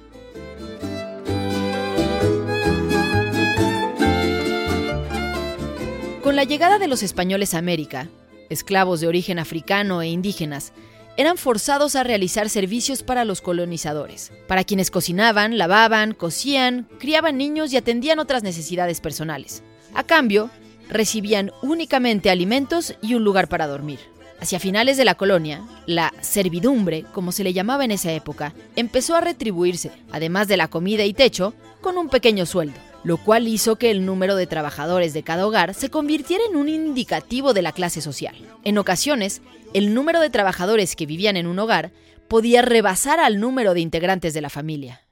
La 6.38 6.45
llegada 6.45 6.78
de 6.78 6.87
los 6.87 7.02
españoles 7.02 7.52
a 7.52 7.59
América, 7.59 8.07
esclavos 8.49 9.00
de 9.00 9.09
origen 9.09 9.40
africano 9.40 10.02
e 10.02 10.07
indígenas, 10.07 10.73
eran 11.16 11.37
forzados 11.37 11.97
a 11.97 12.04
realizar 12.04 12.49
servicios 12.49 13.02
para 13.02 13.25
los 13.25 13.40
colonizadores, 13.40 14.30
para 14.47 14.62
quienes 14.62 14.92
cocinaban, 14.92 15.59
lavaban, 15.59 16.14
cosían, 16.14 16.87
criaban 17.00 17.38
niños 17.38 17.73
y 17.73 17.76
atendían 17.76 18.21
otras 18.21 18.45
necesidades 18.45 19.00
personales. 19.00 19.64
A 19.95 20.04
cambio, 20.04 20.49
recibían 20.88 21.50
únicamente 21.61 22.30
alimentos 22.30 22.95
y 23.02 23.14
un 23.14 23.25
lugar 23.25 23.49
para 23.49 23.66
dormir. 23.66 23.99
Hacia 24.40 24.61
finales 24.61 24.97
de 24.97 25.07
la 25.07 25.16
colonia, 25.16 25.66
la 25.87 26.14
servidumbre, 26.21 27.04
como 27.12 27.33
se 27.33 27.42
le 27.42 27.52
llamaba 27.52 27.85
en 27.85 27.90
esa 27.90 28.12
época, 28.12 28.54
empezó 28.76 29.16
a 29.16 29.21
retribuirse, 29.21 29.90
además 30.12 30.47
de 30.47 30.57
la 30.57 30.68
comida 30.68 31.04
y 31.04 31.14
techo, 31.14 31.52
con 31.80 31.99
un 31.99 32.09
pequeño 32.09 32.47
sueldo, 32.47 32.78
lo 33.05 33.17
cual 33.17 33.49
hizo 33.49 33.76
que 33.76 33.90
el 33.90 34.05
número 34.05 34.35
de 34.37 34.47
trabajadores 34.47 35.12
de 35.14 35.23
cada 35.23 35.47
hogar 35.47 35.75
se 35.75 35.90
convirtiera 35.90 36.43
en 36.50 36.57
un 36.57 36.69
indicativo 36.69 37.52
de 37.55 37.62
la 37.62 37.73
clase 37.73 38.00
social. 38.00 38.35
En 38.64 38.78
ocasiones, 38.78 39.40
el 39.75 39.95
número 39.95 40.21
de 40.21 40.31
trabajadores 40.31 40.97
que 40.97 41.07
vivían 41.07 41.37
en 41.37 41.47
un 41.47 41.59
hogar 41.59 41.93
podía 42.28 42.62
rebasar 42.62 43.21
al 43.21 43.40
número 43.40 43.75
de 43.75 43.81
integrantes 43.81 44.35
de 44.35 44.40
la 44.40 44.50
familia. 44.50 45.02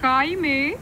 Jaime, 0.00 0.76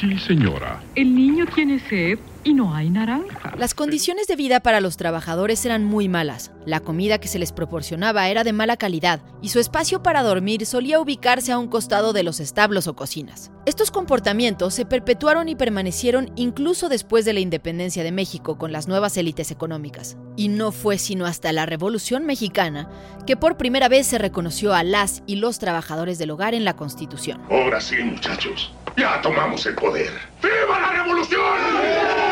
Sí, 0.00 0.16
señora. 0.18 0.82
el 0.94 1.14
niño 1.14 1.46
tiene 1.54 1.80
sed 1.88 2.18
y 2.44 2.54
no 2.54 2.74
hay 2.74 2.90
naranja. 2.90 3.54
Las 3.56 3.74
condiciones 3.74 4.26
de 4.26 4.36
vida 4.36 4.60
para 4.60 4.80
los 4.80 4.96
trabajadores 4.96 5.64
eran 5.64 5.84
muy 5.84 6.08
malas. 6.08 6.52
La 6.64 6.80
comida 6.80 7.18
que 7.18 7.28
se 7.28 7.38
les 7.38 7.52
proporcionaba 7.52 8.28
era 8.28 8.44
de 8.44 8.52
mala 8.52 8.76
calidad 8.76 9.20
y 9.40 9.48
su 9.48 9.58
espacio 9.58 10.02
para 10.02 10.22
dormir 10.22 10.66
solía 10.66 11.00
ubicarse 11.00 11.52
a 11.52 11.58
un 11.58 11.68
costado 11.68 12.12
de 12.12 12.22
los 12.22 12.40
establos 12.40 12.86
o 12.86 12.94
cocinas. 12.94 13.50
Estos 13.66 13.90
comportamientos 13.90 14.74
se 14.74 14.84
perpetuaron 14.84 15.48
y 15.48 15.54
permanecieron 15.54 16.32
incluso 16.36 16.88
después 16.88 17.24
de 17.24 17.32
la 17.32 17.40
independencia 17.40 18.02
de 18.02 18.12
México 18.12 18.58
con 18.58 18.72
las 18.72 18.88
nuevas 18.88 19.16
élites 19.16 19.50
económicas. 19.50 20.16
Y 20.36 20.48
no 20.48 20.72
fue 20.72 20.98
sino 20.98 21.26
hasta 21.26 21.52
la 21.52 21.66
Revolución 21.66 22.26
Mexicana 22.26 22.88
que 23.26 23.36
por 23.36 23.56
primera 23.56 23.88
vez 23.88 24.06
se 24.06 24.18
reconoció 24.18 24.74
a 24.74 24.82
las 24.82 25.22
y 25.26 25.36
los 25.36 25.58
trabajadores 25.58 26.18
del 26.18 26.30
hogar 26.30 26.54
en 26.54 26.64
la 26.64 26.74
Constitución. 26.74 27.40
Ahora 27.50 27.80
sí, 27.80 27.96
muchachos. 28.02 28.72
Ya 28.96 29.20
tomamos 29.22 29.64
el 29.66 29.74
poder. 29.74 30.12
¡Viva 30.42 30.80
la 30.80 31.02
revolución! 31.02 32.31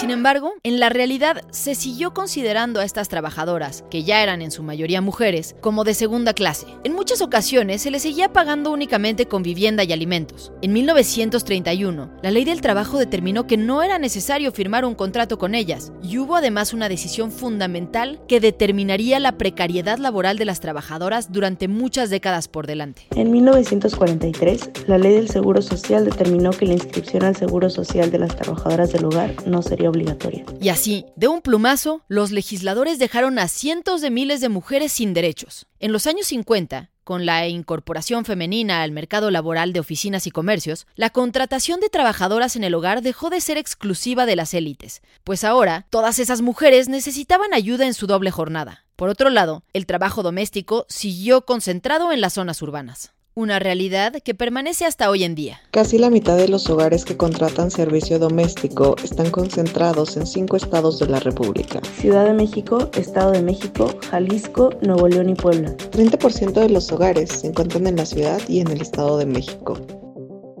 Sin 0.00 0.10
embargo, 0.10 0.54
en 0.62 0.80
la 0.80 0.88
realidad 0.88 1.42
se 1.50 1.74
siguió 1.74 2.14
considerando 2.14 2.80
a 2.80 2.86
estas 2.86 3.10
trabajadoras, 3.10 3.84
que 3.90 4.02
ya 4.02 4.22
eran 4.22 4.40
en 4.40 4.50
su 4.50 4.62
mayoría 4.62 5.02
mujeres, 5.02 5.54
como 5.60 5.84
de 5.84 5.92
segunda 5.92 6.32
clase. 6.32 6.66
En 6.84 6.94
muchas 6.94 7.20
ocasiones 7.20 7.82
se 7.82 7.90
les 7.90 8.00
seguía 8.00 8.32
pagando 8.32 8.70
únicamente 8.70 9.26
con 9.26 9.42
vivienda 9.42 9.84
y 9.84 9.92
alimentos. 9.92 10.52
En 10.62 10.72
1931, 10.72 12.12
la 12.22 12.30
ley 12.30 12.46
del 12.46 12.62
trabajo 12.62 12.96
determinó 12.96 13.46
que 13.46 13.58
no 13.58 13.82
era 13.82 13.98
necesario 13.98 14.52
firmar 14.52 14.86
un 14.86 14.94
contrato 14.94 15.36
con 15.36 15.54
ellas, 15.54 15.92
y 16.02 16.16
hubo 16.16 16.36
además 16.36 16.72
una 16.72 16.88
decisión 16.88 17.30
fundamental 17.30 18.22
que 18.26 18.40
determinaría 18.40 19.20
la 19.20 19.36
precariedad 19.36 19.98
laboral 19.98 20.38
de 20.38 20.46
las 20.46 20.60
trabajadoras 20.60 21.30
durante 21.30 21.68
muchas 21.68 22.08
décadas 22.08 22.48
por 22.48 22.66
delante. 22.66 23.02
En 23.14 23.30
1943, 23.30 24.70
la 24.86 24.96
ley 24.96 25.12
del 25.12 25.28
Seguro 25.28 25.60
Social 25.60 26.06
determinó 26.06 26.52
que 26.52 26.64
la 26.64 26.72
inscripción 26.72 27.22
al 27.22 27.36
Seguro 27.36 27.68
Social 27.68 28.10
de 28.10 28.18
las 28.18 28.34
trabajadoras 28.34 28.94
del 28.94 29.04
hogar 29.04 29.34
no 29.44 29.60
sería 29.60 29.89
obligatoria. 29.90 30.44
Y 30.60 30.70
así, 30.70 31.04
de 31.16 31.28
un 31.28 31.42
plumazo, 31.42 32.02
los 32.08 32.30
legisladores 32.30 32.98
dejaron 32.98 33.38
a 33.38 33.48
cientos 33.48 34.00
de 34.00 34.10
miles 34.10 34.40
de 34.40 34.48
mujeres 34.48 34.92
sin 34.92 35.14
derechos. 35.14 35.66
En 35.78 35.92
los 35.92 36.06
años 36.06 36.26
50, 36.28 36.90
con 37.04 37.26
la 37.26 37.48
incorporación 37.48 38.24
femenina 38.24 38.82
al 38.82 38.92
mercado 38.92 39.30
laboral 39.30 39.72
de 39.72 39.80
oficinas 39.80 40.26
y 40.28 40.30
comercios, 40.30 40.86
la 40.94 41.10
contratación 41.10 41.80
de 41.80 41.88
trabajadoras 41.88 42.56
en 42.56 42.62
el 42.62 42.74
hogar 42.74 43.02
dejó 43.02 43.30
de 43.30 43.40
ser 43.40 43.58
exclusiva 43.58 44.26
de 44.26 44.36
las 44.36 44.54
élites, 44.54 45.02
pues 45.24 45.42
ahora 45.42 45.86
todas 45.90 46.18
esas 46.18 46.40
mujeres 46.40 46.88
necesitaban 46.88 47.52
ayuda 47.52 47.86
en 47.86 47.94
su 47.94 48.06
doble 48.06 48.30
jornada. 48.30 48.84
Por 48.94 49.08
otro 49.08 49.28
lado, 49.30 49.64
el 49.72 49.86
trabajo 49.86 50.22
doméstico 50.22 50.86
siguió 50.88 51.46
concentrado 51.46 52.12
en 52.12 52.20
las 52.20 52.34
zonas 52.34 52.62
urbanas. 52.62 53.12
Una 53.40 53.58
realidad 53.58 54.12
que 54.22 54.34
permanece 54.34 54.84
hasta 54.84 55.08
hoy 55.08 55.24
en 55.24 55.34
día. 55.34 55.62
Casi 55.70 55.96
la 55.96 56.10
mitad 56.10 56.36
de 56.36 56.46
los 56.46 56.68
hogares 56.68 57.06
que 57.06 57.16
contratan 57.16 57.70
servicio 57.70 58.18
doméstico 58.18 58.96
están 59.02 59.30
concentrados 59.30 60.18
en 60.18 60.26
cinco 60.26 60.58
estados 60.58 60.98
de 60.98 61.06
la 61.06 61.20
República. 61.20 61.80
Ciudad 61.98 62.26
de 62.26 62.34
México, 62.34 62.90
Estado 62.92 63.30
de 63.30 63.40
México, 63.40 63.98
Jalisco, 64.10 64.74
Nuevo 64.82 65.08
León 65.08 65.30
y 65.30 65.34
Puebla. 65.36 65.74
30% 65.74 66.52
de 66.52 66.68
los 66.68 66.92
hogares 66.92 67.30
se 67.30 67.46
encuentran 67.46 67.86
en 67.86 67.96
la 67.96 68.04
ciudad 68.04 68.42
y 68.46 68.60
en 68.60 68.68
el 68.68 68.82
Estado 68.82 69.16
de 69.16 69.24
México. 69.24 69.78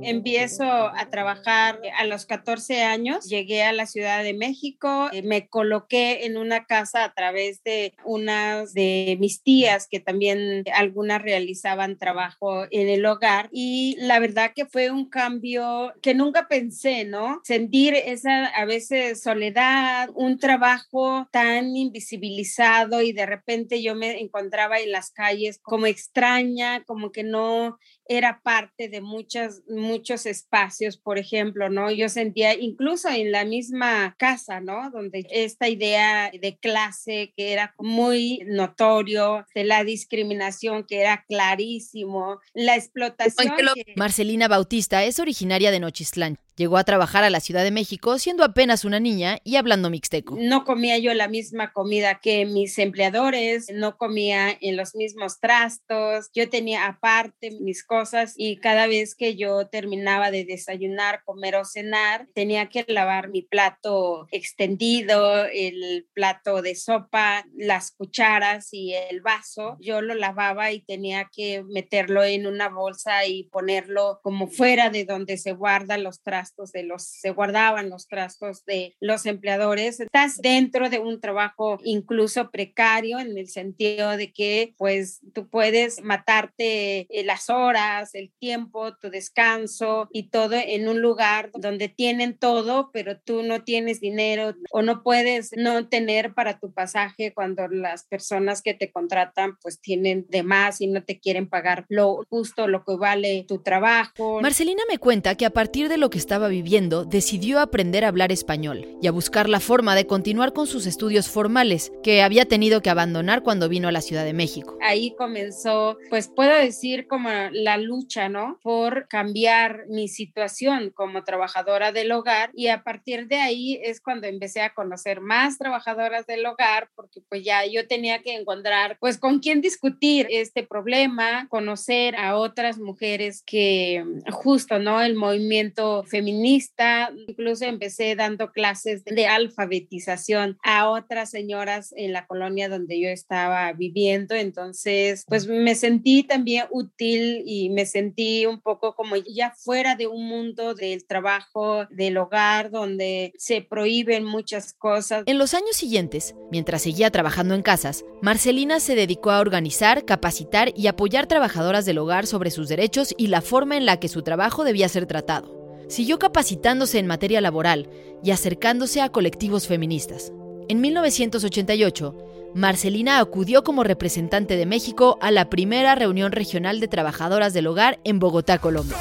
Empiezo 0.02 0.64
a 0.64 1.08
trabajar 1.10 1.80
a 1.96 2.04
los 2.04 2.26
14 2.26 2.82
años, 2.82 3.26
llegué 3.26 3.62
a 3.62 3.72
la 3.72 3.86
Ciudad 3.86 4.22
de 4.22 4.34
México, 4.34 5.08
eh, 5.12 5.22
me 5.22 5.48
coloqué 5.48 6.26
en 6.26 6.36
una 6.36 6.64
casa 6.64 7.04
a 7.04 7.12
través 7.12 7.62
de 7.62 7.94
unas 8.04 8.72
de 8.74 9.16
mis 9.20 9.42
tías 9.42 9.86
que 9.90 10.00
también 10.00 10.64
algunas 10.74 11.22
realizaban 11.22 11.98
trabajo 11.98 12.64
en 12.70 12.88
el 12.88 13.04
hogar 13.06 13.48
y 13.52 13.96
la 13.98 14.18
verdad 14.18 14.52
que 14.54 14.66
fue 14.66 14.90
un 14.90 15.08
cambio 15.08 15.92
que 16.02 16.14
nunca 16.14 16.48
pensé, 16.48 17.04
¿no? 17.04 17.40
Sentir 17.44 17.94
esa 17.94 18.46
a 18.46 18.64
veces 18.64 19.22
soledad, 19.22 20.10
un 20.14 20.38
trabajo 20.38 21.28
tan 21.32 21.76
invisibilizado 21.76 23.02
y 23.02 23.12
de 23.12 23.26
repente 23.26 23.82
yo 23.82 23.94
me 23.94 24.20
encontraba 24.20 24.78
en 24.78 24.92
las 24.92 25.10
calles 25.10 25.58
como 25.62 25.86
extraña, 25.86 26.84
como 26.84 27.12
que 27.12 27.22
no 27.22 27.78
era 28.12 28.40
parte 28.42 28.88
de 28.88 29.00
muchas, 29.00 29.62
muchos 29.68 30.26
espacios, 30.26 30.96
por 30.96 31.16
ejemplo, 31.16 31.70
¿no? 31.70 31.92
Yo 31.92 32.08
sentía 32.08 32.54
incluso 32.54 33.08
en 33.08 33.30
la 33.30 33.44
misma 33.44 34.16
casa, 34.18 34.60
¿no? 34.60 34.90
Donde 34.90 35.24
esta 35.30 35.68
idea 35.68 36.28
de 36.32 36.58
clase 36.58 37.32
que 37.36 37.52
era 37.52 37.72
muy 37.78 38.42
notorio, 38.46 39.46
de 39.54 39.62
la 39.62 39.84
discriminación 39.84 40.84
que 40.88 41.00
era 41.02 41.24
clarísimo, 41.28 42.40
la 42.52 42.74
explotación. 42.74 43.54
que- 43.74 43.92
Marcelina 43.94 44.48
Bautista 44.48 45.04
es 45.04 45.20
originaria 45.20 45.70
de 45.70 45.78
Nochistlán. 45.78 46.36
Llegó 46.60 46.76
a 46.76 46.84
trabajar 46.84 47.24
a 47.24 47.30
la 47.30 47.40
Ciudad 47.40 47.64
de 47.64 47.70
México 47.70 48.18
siendo 48.18 48.44
apenas 48.44 48.84
una 48.84 49.00
niña 49.00 49.38
y 49.44 49.56
hablando 49.56 49.88
mixteco. 49.88 50.36
No 50.38 50.64
comía 50.64 50.98
yo 50.98 51.14
la 51.14 51.26
misma 51.26 51.72
comida 51.72 52.20
que 52.20 52.44
mis 52.44 52.78
empleadores, 52.78 53.68
no 53.72 53.96
comía 53.96 54.58
en 54.60 54.76
los 54.76 54.94
mismos 54.94 55.40
trastos, 55.40 56.28
yo 56.34 56.50
tenía 56.50 56.84
aparte 56.84 57.50
mis 57.62 57.82
cosas 57.82 58.34
y 58.36 58.58
cada 58.58 58.86
vez 58.88 59.14
que 59.14 59.36
yo 59.36 59.68
terminaba 59.68 60.30
de 60.30 60.44
desayunar, 60.44 61.22
comer 61.24 61.56
o 61.56 61.64
cenar, 61.64 62.28
tenía 62.34 62.68
que 62.68 62.84
lavar 62.88 63.30
mi 63.30 63.40
plato 63.40 64.26
extendido, 64.30 65.46
el 65.46 66.08
plato 66.12 66.60
de 66.60 66.74
sopa, 66.74 67.46
las 67.56 67.90
cucharas 67.90 68.68
y 68.72 68.92
el 68.92 69.22
vaso. 69.22 69.78
Yo 69.80 70.02
lo 70.02 70.14
lavaba 70.14 70.72
y 70.72 70.82
tenía 70.82 71.30
que 71.34 71.62
meterlo 71.62 72.22
en 72.22 72.46
una 72.46 72.68
bolsa 72.68 73.24
y 73.24 73.44
ponerlo 73.44 74.20
como 74.22 74.46
fuera 74.46 74.90
de 74.90 75.06
donde 75.06 75.38
se 75.38 75.52
guardan 75.52 76.02
los 76.02 76.20
trastos 76.20 76.49
de 76.72 76.82
los, 76.82 77.04
se 77.04 77.30
guardaban 77.30 77.88
los 77.88 78.06
trastos 78.06 78.64
de 78.64 78.94
los 79.00 79.26
empleadores. 79.26 80.00
Estás 80.00 80.38
dentro 80.38 80.90
de 80.90 80.98
un 80.98 81.20
trabajo 81.20 81.78
incluso 81.84 82.50
precario 82.50 83.18
en 83.18 83.36
el 83.38 83.48
sentido 83.48 84.16
de 84.16 84.32
que 84.32 84.74
pues 84.76 85.20
tú 85.32 85.48
puedes 85.48 86.02
matarte 86.02 87.06
eh, 87.08 87.24
las 87.24 87.48
horas, 87.48 88.14
el 88.14 88.30
tiempo, 88.38 88.96
tu 88.96 89.10
descanso 89.10 90.08
y 90.12 90.28
todo 90.28 90.54
en 90.54 90.88
un 90.88 91.00
lugar 91.00 91.50
donde 91.54 91.88
tienen 91.88 92.36
todo, 92.36 92.90
pero 92.92 93.18
tú 93.18 93.42
no 93.42 93.62
tienes 93.62 94.00
dinero 94.00 94.54
o 94.70 94.82
no 94.82 95.02
puedes 95.02 95.50
no 95.56 95.88
tener 95.88 96.34
para 96.34 96.58
tu 96.58 96.72
pasaje 96.72 97.32
cuando 97.32 97.68
las 97.68 98.04
personas 98.04 98.62
que 98.62 98.74
te 98.74 98.90
contratan 98.90 99.56
pues 99.62 99.80
tienen 99.80 100.26
de 100.28 100.42
más 100.42 100.80
y 100.80 100.86
no 100.86 101.02
te 101.02 101.18
quieren 101.18 101.48
pagar 101.48 101.86
lo 101.88 102.20
justo, 102.28 102.68
lo 102.68 102.84
que 102.84 102.96
vale 102.96 103.44
tu 103.48 103.62
trabajo. 103.62 104.40
Marcelina 104.40 104.82
me 104.88 104.98
cuenta 104.98 105.36
que 105.36 105.46
a 105.46 105.50
partir 105.50 105.88
de 105.88 105.96
lo 105.96 106.10
que 106.10 106.18
estaba 106.18 106.39
viviendo, 106.48 107.04
decidió 107.04 107.60
aprender 107.60 108.04
a 108.04 108.08
hablar 108.08 108.32
español 108.32 108.86
y 109.00 109.06
a 109.06 109.12
buscar 109.12 109.48
la 109.48 109.60
forma 109.60 109.94
de 109.94 110.06
continuar 110.06 110.52
con 110.52 110.66
sus 110.66 110.86
estudios 110.86 111.28
formales, 111.28 111.92
que 112.02 112.22
había 112.22 112.44
tenido 112.46 112.82
que 112.82 112.90
abandonar 112.90 113.42
cuando 113.42 113.68
vino 113.68 113.88
a 113.88 113.92
la 113.92 114.00
Ciudad 114.00 114.24
de 114.24 114.32
México. 114.32 114.78
Ahí 114.82 115.14
comenzó, 115.16 115.98
pues 116.08 116.28
puedo 116.28 116.54
decir 116.54 117.06
como 117.06 117.28
la 117.52 117.76
lucha, 117.76 118.28
¿no? 118.28 118.58
Por 118.62 119.08
cambiar 119.08 119.86
mi 119.88 120.08
situación 120.08 120.90
como 120.94 121.24
trabajadora 121.24 121.92
del 121.92 122.12
hogar 122.12 122.50
y 122.54 122.68
a 122.68 122.82
partir 122.82 123.26
de 123.28 123.36
ahí 123.36 123.80
es 123.82 124.00
cuando 124.00 124.26
empecé 124.26 124.60
a 124.60 124.74
conocer 124.74 125.20
más 125.20 125.58
trabajadoras 125.58 126.26
del 126.26 126.46
hogar 126.46 126.90
porque 126.94 127.20
pues 127.28 127.44
ya 127.44 127.64
yo 127.66 127.86
tenía 127.86 128.22
que 128.22 128.34
encontrar 128.34 128.98
pues 129.00 129.18
con 129.18 129.40
quién 129.40 129.60
discutir 129.60 130.26
este 130.30 130.62
problema, 130.62 131.46
conocer 131.48 132.16
a 132.16 132.36
otras 132.36 132.78
mujeres 132.78 133.42
que 133.46 134.04
justo, 134.30 134.78
¿no? 134.78 135.00
El 135.02 135.14
movimiento 135.14 136.04
feminista, 136.20 137.10
incluso 137.28 137.64
empecé 137.64 138.14
dando 138.14 138.52
clases 138.52 139.02
de 139.06 139.26
alfabetización 139.26 140.58
a 140.62 140.90
otras 140.90 141.30
señoras 141.30 141.94
en 141.96 142.12
la 142.12 142.26
colonia 142.26 142.68
donde 142.68 143.00
yo 143.00 143.08
estaba 143.08 143.72
viviendo, 143.72 144.34
entonces 144.34 145.24
pues 145.26 145.46
me 145.46 145.74
sentí 145.74 146.22
también 146.22 146.66
útil 146.70 147.42
y 147.46 147.70
me 147.70 147.86
sentí 147.86 148.44
un 148.44 148.60
poco 148.60 148.94
como 148.94 149.16
ya 149.16 149.54
fuera 149.56 149.96
de 149.96 150.08
un 150.08 150.28
mundo 150.28 150.74
del 150.74 151.06
trabajo, 151.06 151.86
del 151.90 152.18
hogar, 152.18 152.70
donde 152.70 153.32
se 153.38 153.62
prohíben 153.62 154.24
muchas 154.24 154.74
cosas. 154.74 155.22
En 155.24 155.38
los 155.38 155.54
años 155.54 155.74
siguientes, 155.74 156.34
mientras 156.50 156.82
seguía 156.82 157.10
trabajando 157.10 157.54
en 157.54 157.62
casas, 157.62 158.04
Marcelina 158.20 158.78
se 158.78 158.94
dedicó 158.94 159.30
a 159.30 159.40
organizar, 159.40 160.04
capacitar 160.04 160.70
y 160.76 160.86
apoyar 160.86 161.26
trabajadoras 161.26 161.86
del 161.86 161.96
hogar 161.96 162.26
sobre 162.26 162.50
sus 162.50 162.68
derechos 162.68 163.14
y 163.16 163.28
la 163.28 163.40
forma 163.40 163.78
en 163.78 163.86
la 163.86 163.98
que 163.98 164.08
su 164.08 164.20
trabajo 164.20 164.64
debía 164.64 164.90
ser 164.90 165.06
tratado. 165.06 165.59
Siguió 165.90 166.20
capacitándose 166.20 167.00
en 167.00 167.08
materia 167.08 167.40
laboral 167.40 167.90
y 168.22 168.30
acercándose 168.30 169.00
a 169.00 169.08
colectivos 169.08 169.66
feministas. 169.66 170.32
En 170.68 170.80
1988, 170.80 172.16
Marcelina 172.54 173.18
acudió 173.18 173.64
como 173.64 173.82
representante 173.82 174.56
de 174.56 174.66
México 174.66 175.18
a 175.20 175.32
la 175.32 175.50
primera 175.50 175.96
reunión 175.96 176.30
regional 176.30 176.78
de 176.78 176.86
trabajadoras 176.86 177.54
del 177.54 177.66
hogar 177.66 177.98
en 178.04 178.20
Bogotá, 178.20 178.58
Colombia. 178.58 178.96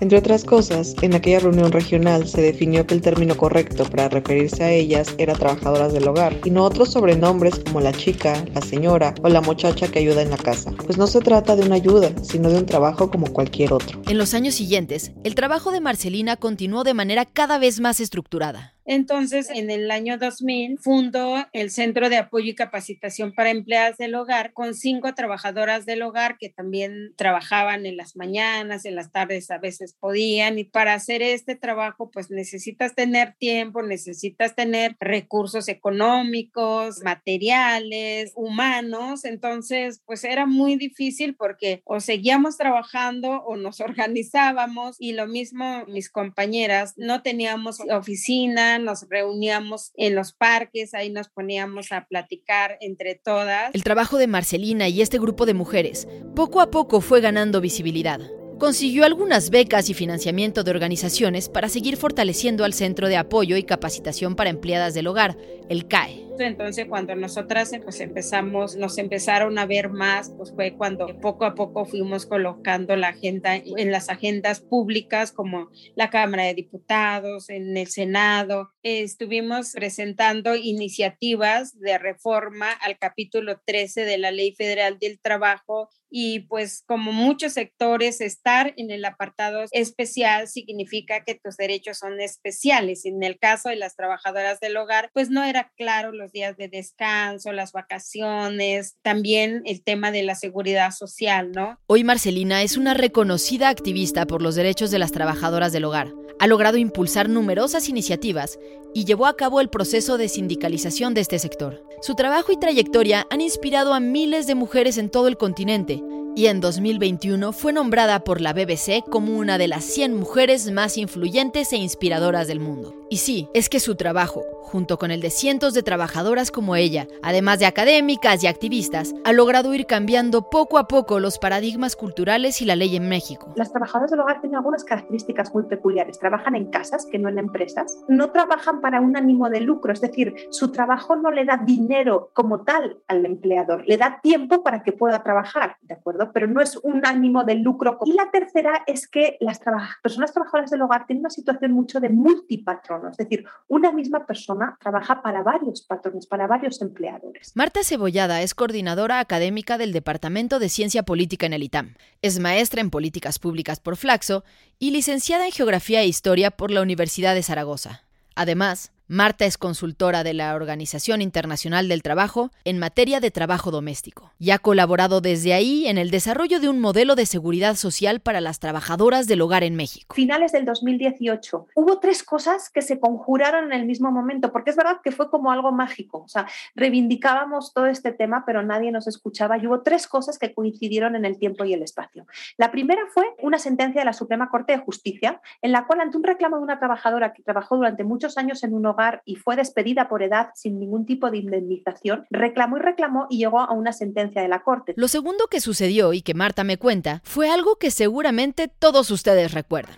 Entre 0.00 0.16
otras 0.16 0.44
cosas, 0.44 0.94
en 1.02 1.14
aquella 1.14 1.40
reunión 1.40 1.70
regional 1.72 2.26
se 2.26 2.40
definió 2.40 2.86
que 2.86 2.94
el 2.94 3.02
término 3.02 3.36
correcto 3.36 3.84
para 3.84 4.08
referirse 4.08 4.64
a 4.64 4.72
ellas 4.72 5.14
era 5.18 5.34
trabajadoras 5.34 5.92
del 5.92 6.08
hogar 6.08 6.36
y 6.44 6.50
no 6.50 6.64
otros 6.64 6.92
sobrenombres 6.92 7.58
como 7.58 7.80
la 7.80 7.92
chica, 7.92 8.42
la 8.54 8.62
señora 8.62 9.14
o 9.22 9.28
la 9.28 9.42
muchacha 9.42 9.88
que 9.88 9.98
ayuda 9.98 10.22
en 10.22 10.30
la 10.30 10.38
casa, 10.38 10.72
pues 10.86 10.96
no 10.96 11.06
se 11.06 11.20
trata 11.20 11.54
de 11.54 11.66
una 11.66 11.74
ayuda, 11.74 12.12
sino 12.22 12.48
de 12.50 12.58
un 12.58 12.66
trabajo 12.66 13.10
como 13.10 13.26
cualquier 13.32 13.74
otro. 13.74 14.00
En 14.08 14.16
los 14.16 14.32
años 14.32 14.54
siguientes, 14.54 15.12
el 15.22 15.34
trabajo 15.34 15.70
de 15.70 15.80
Marcelina 15.80 16.36
continuó 16.36 16.82
de 16.82 16.94
manera 16.94 17.26
cada 17.26 17.58
vez 17.58 17.80
más 17.80 18.00
estructurada. 18.00 18.74
Entonces, 18.92 19.50
en 19.50 19.70
el 19.70 19.88
año 19.92 20.18
2000, 20.18 20.80
fundó 20.80 21.46
el 21.52 21.70
Centro 21.70 22.08
de 22.08 22.16
Apoyo 22.16 22.50
y 22.50 22.54
Capacitación 22.56 23.32
para 23.32 23.50
Empleadas 23.50 23.98
del 23.98 24.16
Hogar 24.16 24.52
con 24.52 24.74
cinco 24.74 25.14
trabajadoras 25.14 25.86
del 25.86 26.02
hogar 26.02 26.38
que 26.38 26.48
también 26.48 27.14
trabajaban 27.16 27.86
en 27.86 27.96
las 27.96 28.16
mañanas, 28.16 28.84
en 28.84 28.96
las 28.96 29.12
tardes 29.12 29.48
a 29.52 29.58
veces 29.58 29.94
podían. 29.94 30.58
Y 30.58 30.64
para 30.64 30.94
hacer 30.94 31.22
este 31.22 31.54
trabajo, 31.54 32.10
pues 32.10 32.32
necesitas 32.32 32.96
tener 32.96 33.36
tiempo, 33.38 33.80
necesitas 33.80 34.56
tener 34.56 34.96
recursos 34.98 35.68
económicos, 35.68 37.00
materiales, 37.04 38.32
humanos. 38.34 39.24
Entonces, 39.24 40.02
pues 40.04 40.24
era 40.24 40.46
muy 40.46 40.74
difícil 40.74 41.36
porque 41.36 41.80
o 41.84 42.00
seguíamos 42.00 42.56
trabajando 42.56 43.44
o 43.44 43.54
nos 43.54 43.80
organizábamos 43.80 44.96
y 44.98 45.12
lo 45.12 45.28
mismo 45.28 45.84
mis 45.86 46.10
compañeras, 46.10 46.94
no 46.96 47.22
teníamos 47.22 47.78
oficina 47.88 48.79
nos 48.80 49.06
reuníamos 49.08 49.92
en 49.96 50.14
los 50.14 50.32
parques, 50.32 50.94
ahí 50.94 51.10
nos 51.10 51.28
poníamos 51.28 51.92
a 51.92 52.06
platicar 52.06 52.76
entre 52.80 53.14
todas. 53.14 53.74
El 53.74 53.84
trabajo 53.84 54.18
de 54.18 54.26
Marcelina 54.26 54.88
y 54.88 55.02
este 55.02 55.18
grupo 55.18 55.46
de 55.46 55.54
mujeres 55.54 56.08
poco 56.34 56.60
a 56.60 56.70
poco 56.70 57.00
fue 57.00 57.20
ganando 57.20 57.60
visibilidad. 57.60 58.20
Consiguió 58.58 59.06
algunas 59.06 59.48
becas 59.48 59.88
y 59.88 59.94
financiamiento 59.94 60.64
de 60.64 60.70
organizaciones 60.70 61.48
para 61.48 61.70
seguir 61.70 61.96
fortaleciendo 61.96 62.64
al 62.64 62.74
Centro 62.74 63.08
de 63.08 63.16
Apoyo 63.16 63.56
y 63.56 63.62
Capacitación 63.62 64.36
para 64.36 64.50
Empleadas 64.50 64.92
del 64.92 65.06
Hogar, 65.06 65.38
el 65.70 65.88
CAE. 65.88 66.29
Entonces, 66.38 66.86
cuando 66.86 67.14
nosotras 67.14 67.72
pues, 67.82 68.00
empezamos, 68.00 68.76
nos 68.76 68.98
empezaron 68.98 69.58
a 69.58 69.66
ver 69.66 69.90
más, 69.90 70.32
pues 70.36 70.52
fue 70.52 70.74
cuando 70.76 71.18
poco 71.20 71.44
a 71.44 71.54
poco 71.54 71.84
fuimos 71.84 72.26
colocando 72.26 72.96
la 72.96 73.08
agenda 73.08 73.56
en 73.56 73.90
las 73.90 74.08
agendas 74.08 74.60
públicas 74.60 75.32
como 75.32 75.70
la 75.94 76.10
Cámara 76.10 76.44
de 76.44 76.54
Diputados, 76.54 77.50
en 77.50 77.76
el 77.76 77.88
Senado. 77.88 78.70
estuvimos 78.82 79.72
presentando 79.72 80.54
iniciativas 80.54 81.78
de 81.78 81.98
reforma 81.98 82.70
al 82.72 82.98
capítulo 82.98 83.60
13 83.64 84.04
de 84.04 84.18
la 84.18 84.30
Ley 84.30 84.54
Federal 84.54 84.98
del 84.98 85.20
Trabajo 85.20 85.88
y 86.10 86.40
pues 86.40 86.82
como 86.86 87.12
muchos 87.12 87.52
sectores, 87.52 88.20
estar 88.20 88.74
en 88.76 88.90
el 88.90 89.04
apartado 89.04 89.64
especial 89.70 90.48
significa 90.48 91.22
que 91.24 91.36
tus 91.36 91.56
derechos 91.56 91.98
son 91.98 92.20
especiales. 92.20 93.04
En 93.04 93.22
el 93.22 93.38
caso 93.38 93.68
de 93.68 93.76
las 93.76 93.94
trabajadoras 93.94 94.58
del 94.58 94.76
hogar, 94.76 95.10
pues 95.14 95.30
no 95.30 95.44
era 95.44 95.72
claro 95.76 96.10
los 96.20 96.32
días 96.32 96.56
de 96.56 96.68
descanso, 96.68 97.50
las 97.50 97.72
vacaciones, 97.72 98.96
también 99.02 99.62
el 99.64 99.82
tema 99.82 100.12
de 100.12 100.22
la 100.22 100.34
seguridad 100.34 100.92
social, 100.92 101.50
¿no? 101.50 101.78
Hoy 101.86 102.04
Marcelina 102.04 102.62
es 102.62 102.76
una 102.76 102.92
reconocida 102.92 103.70
activista 103.70 104.26
por 104.26 104.42
los 104.42 104.54
derechos 104.54 104.90
de 104.90 104.98
las 104.98 105.12
trabajadoras 105.12 105.72
del 105.72 105.84
hogar. 105.84 106.12
Ha 106.38 106.46
logrado 106.46 106.76
impulsar 106.76 107.28
numerosas 107.30 107.88
iniciativas 107.88 108.58
y 108.94 109.06
llevó 109.06 109.26
a 109.26 109.36
cabo 109.36 109.60
el 109.60 109.70
proceso 109.70 110.18
de 110.18 110.28
sindicalización 110.28 111.14
de 111.14 111.22
este 111.22 111.38
sector. 111.38 111.82
Su 112.02 112.14
trabajo 112.14 112.52
y 112.52 112.58
trayectoria 112.58 113.26
han 113.30 113.40
inspirado 113.40 113.94
a 113.94 114.00
miles 114.00 114.46
de 114.46 114.54
mujeres 114.54 114.98
en 114.98 115.10
todo 115.10 115.26
el 115.26 115.38
continente 115.38 116.02
y 116.36 116.46
en 116.46 116.60
2021 116.60 117.52
fue 117.52 117.72
nombrada 117.72 118.24
por 118.24 118.42
la 118.42 118.52
BBC 118.52 119.02
como 119.10 119.36
una 119.36 119.56
de 119.56 119.68
las 119.68 119.84
100 119.84 120.14
mujeres 120.14 120.70
más 120.70 120.98
influyentes 120.98 121.72
e 121.72 121.76
inspiradoras 121.76 122.46
del 122.46 122.60
mundo. 122.60 122.99
Y 123.12 123.16
sí, 123.16 123.48
es 123.54 123.68
que 123.68 123.80
su 123.80 123.96
trabajo, 123.96 124.44
junto 124.62 124.96
con 124.96 125.10
el 125.10 125.20
de 125.20 125.30
cientos 125.30 125.74
de 125.74 125.82
trabajadoras 125.82 126.52
como 126.52 126.76
ella, 126.76 127.08
además 127.24 127.58
de 127.58 127.66
académicas 127.66 128.44
y 128.44 128.46
activistas, 128.46 129.16
ha 129.24 129.32
logrado 129.32 129.74
ir 129.74 129.86
cambiando 129.86 130.48
poco 130.48 130.78
a 130.78 130.86
poco 130.86 131.18
los 131.18 131.40
paradigmas 131.40 131.96
culturales 131.96 132.62
y 132.62 132.66
la 132.66 132.76
ley 132.76 132.94
en 132.94 133.08
México. 133.08 133.52
Las 133.56 133.72
trabajadoras 133.72 134.12
del 134.12 134.20
hogar 134.20 134.40
tienen 134.40 134.58
algunas 134.58 134.84
características 134.84 135.52
muy 135.52 135.64
peculiares. 135.64 136.20
Trabajan 136.20 136.54
en 136.54 136.70
casas, 136.70 137.04
que 137.10 137.18
no 137.18 137.28
en 137.28 137.40
empresas. 137.40 137.98
No 138.06 138.30
trabajan 138.30 138.80
para 138.80 139.00
un 139.00 139.16
ánimo 139.16 139.50
de 139.50 139.60
lucro, 139.60 139.92
es 139.92 140.00
decir, 140.00 140.32
su 140.50 140.70
trabajo 140.70 141.16
no 141.16 141.32
le 141.32 141.44
da 141.44 141.56
dinero 141.56 142.30
como 142.32 142.62
tal 142.62 142.98
al 143.08 143.26
empleador, 143.26 143.82
le 143.88 143.96
da 143.96 144.20
tiempo 144.22 144.62
para 144.62 144.84
que 144.84 144.92
pueda 144.92 145.24
trabajar, 145.24 145.78
¿de 145.82 145.94
acuerdo? 145.94 146.30
Pero 146.32 146.46
no 146.46 146.60
es 146.60 146.76
un 146.76 147.04
ánimo 147.04 147.42
de 147.42 147.56
lucro. 147.56 147.98
Y 148.04 148.12
la 148.12 148.30
tercera 148.30 148.84
es 148.86 149.08
que 149.08 149.36
las 149.40 149.58
personas 150.00 150.32
trabajadoras 150.32 150.70
del 150.70 150.82
hogar 150.82 151.06
tienen 151.06 151.22
una 151.22 151.30
situación 151.30 151.72
mucho 151.72 151.98
de 151.98 152.08
multipatrón 152.08 152.99
es 153.08 153.16
decir, 153.16 153.44
una 153.68 153.92
misma 153.92 154.26
persona 154.26 154.76
trabaja 154.80 155.22
para 155.22 155.42
varios 155.42 155.82
patrones, 155.82 156.26
para 156.26 156.46
varios 156.46 156.80
empleadores. 156.82 157.52
Marta 157.54 157.80
Cebollada 157.84 158.42
es 158.42 158.54
coordinadora 158.54 159.20
académica 159.20 159.78
del 159.78 159.92
Departamento 159.92 160.58
de 160.58 160.68
Ciencia 160.68 161.02
Política 161.02 161.46
en 161.46 161.52
el 161.52 161.62
ITAM. 161.62 161.94
Es 162.22 162.38
maestra 162.38 162.80
en 162.80 162.90
Políticas 162.90 163.38
Públicas 163.38 163.80
por 163.80 163.96
Flaxo 163.96 164.44
y 164.78 164.90
licenciada 164.90 165.46
en 165.46 165.52
Geografía 165.52 166.02
e 166.02 166.06
Historia 166.06 166.50
por 166.50 166.70
la 166.70 166.82
Universidad 166.82 167.34
de 167.34 167.42
Zaragoza. 167.42 168.02
Además, 168.34 168.92
Marta 169.12 169.44
es 169.44 169.58
consultora 169.58 170.22
de 170.22 170.34
la 170.34 170.54
Organización 170.54 171.20
Internacional 171.20 171.88
del 171.88 172.00
Trabajo 172.00 172.52
en 172.62 172.78
materia 172.78 173.18
de 173.18 173.32
trabajo 173.32 173.72
doméstico 173.72 174.30
y 174.38 174.52
ha 174.52 174.60
colaborado 174.60 175.20
desde 175.20 175.52
ahí 175.52 175.88
en 175.88 175.98
el 175.98 176.12
desarrollo 176.12 176.60
de 176.60 176.68
un 176.68 176.78
modelo 176.78 177.16
de 177.16 177.26
seguridad 177.26 177.74
social 177.74 178.20
para 178.20 178.40
las 178.40 178.60
trabajadoras 178.60 179.26
del 179.26 179.40
hogar 179.40 179.64
en 179.64 179.74
México. 179.74 180.14
Finales 180.14 180.52
del 180.52 180.64
2018 180.64 181.66
hubo 181.74 181.98
tres 181.98 182.22
cosas 182.22 182.70
que 182.70 182.82
se 182.82 183.00
conjuraron 183.00 183.72
en 183.72 183.80
el 183.80 183.84
mismo 183.84 184.12
momento, 184.12 184.52
porque 184.52 184.70
es 184.70 184.76
verdad 184.76 185.00
que 185.02 185.10
fue 185.10 185.28
como 185.28 185.50
algo 185.50 185.72
mágico, 185.72 186.18
o 186.18 186.28
sea, 186.28 186.46
reivindicábamos 186.76 187.74
todo 187.74 187.86
este 187.86 188.12
tema, 188.12 188.44
pero 188.46 188.62
nadie 188.62 188.92
nos 188.92 189.08
escuchaba 189.08 189.58
y 189.58 189.66
hubo 189.66 189.80
tres 189.80 190.06
cosas 190.06 190.38
que 190.38 190.54
coincidieron 190.54 191.16
en 191.16 191.24
el 191.24 191.36
tiempo 191.36 191.64
y 191.64 191.74
el 191.74 191.82
espacio. 191.82 192.28
La 192.56 192.70
primera 192.70 193.02
fue 193.12 193.24
una 193.42 193.58
sentencia 193.58 194.02
de 194.02 194.04
la 194.04 194.12
Suprema 194.12 194.50
Corte 194.50 194.70
de 194.70 194.78
Justicia 194.78 195.40
en 195.62 195.72
la 195.72 195.88
cual 195.88 195.98
ante 196.00 196.16
un 196.16 196.22
reclamo 196.22 196.58
de 196.58 196.62
una 196.62 196.78
trabajadora 196.78 197.32
que 197.32 197.42
trabajó 197.42 197.74
durante 197.74 198.04
muchos 198.04 198.38
años 198.38 198.62
en 198.62 198.72
un 198.72 198.86
hogar 198.86 198.99
y 199.24 199.36
fue 199.36 199.56
despedida 199.56 200.08
por 200.08 200.22
edad 200.22 200.48
sin 200.54 200.78
ningún 200.78 201.06
tipo 201.06 201.30
de 201.30 201.38
indemnización, 201.38 202.26
reclamó 202.30 202.76
y 202.76 202.80
reclamó 202.80 203.26
y 203.30 203.38
llegó 203.38 203.60
a 203.60 203.72
una 203.72 203.92
sentencia 203.92 204.42
de 204.42 204.48
la 204.48 204.62
Corte. 204.62 204.94
Lo 204.96 205.08
segundo 205.08 205.46
que 205.48 205.60
sucedió 205.60 206.12
y 206.12 206.22
que 206.22 206.34
Marta 206.34 206.64
me 206.64 206.76
cuenta 206.76 207.20
fue 207.24 207.50
algo 207.50 207.76
que 207.76 207.90
seguramente 207.90 208.68
todos 208.68 209.10
ustedes 209.10 209.52
recuerdan. 209.52 209.96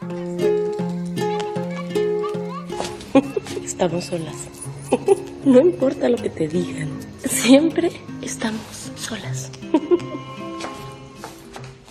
Estamos 3.65 4.05
solas. 4.05 4.49
No 5.45 5.61
importa 5.61 6.09
lo 6.09 6.19
que 6.19 6.31
te 6.31 6.49
digan, 6.49 6.89
siempre 7.25 7.91
estamos 8.21 8.93
solas. 8.95 9.51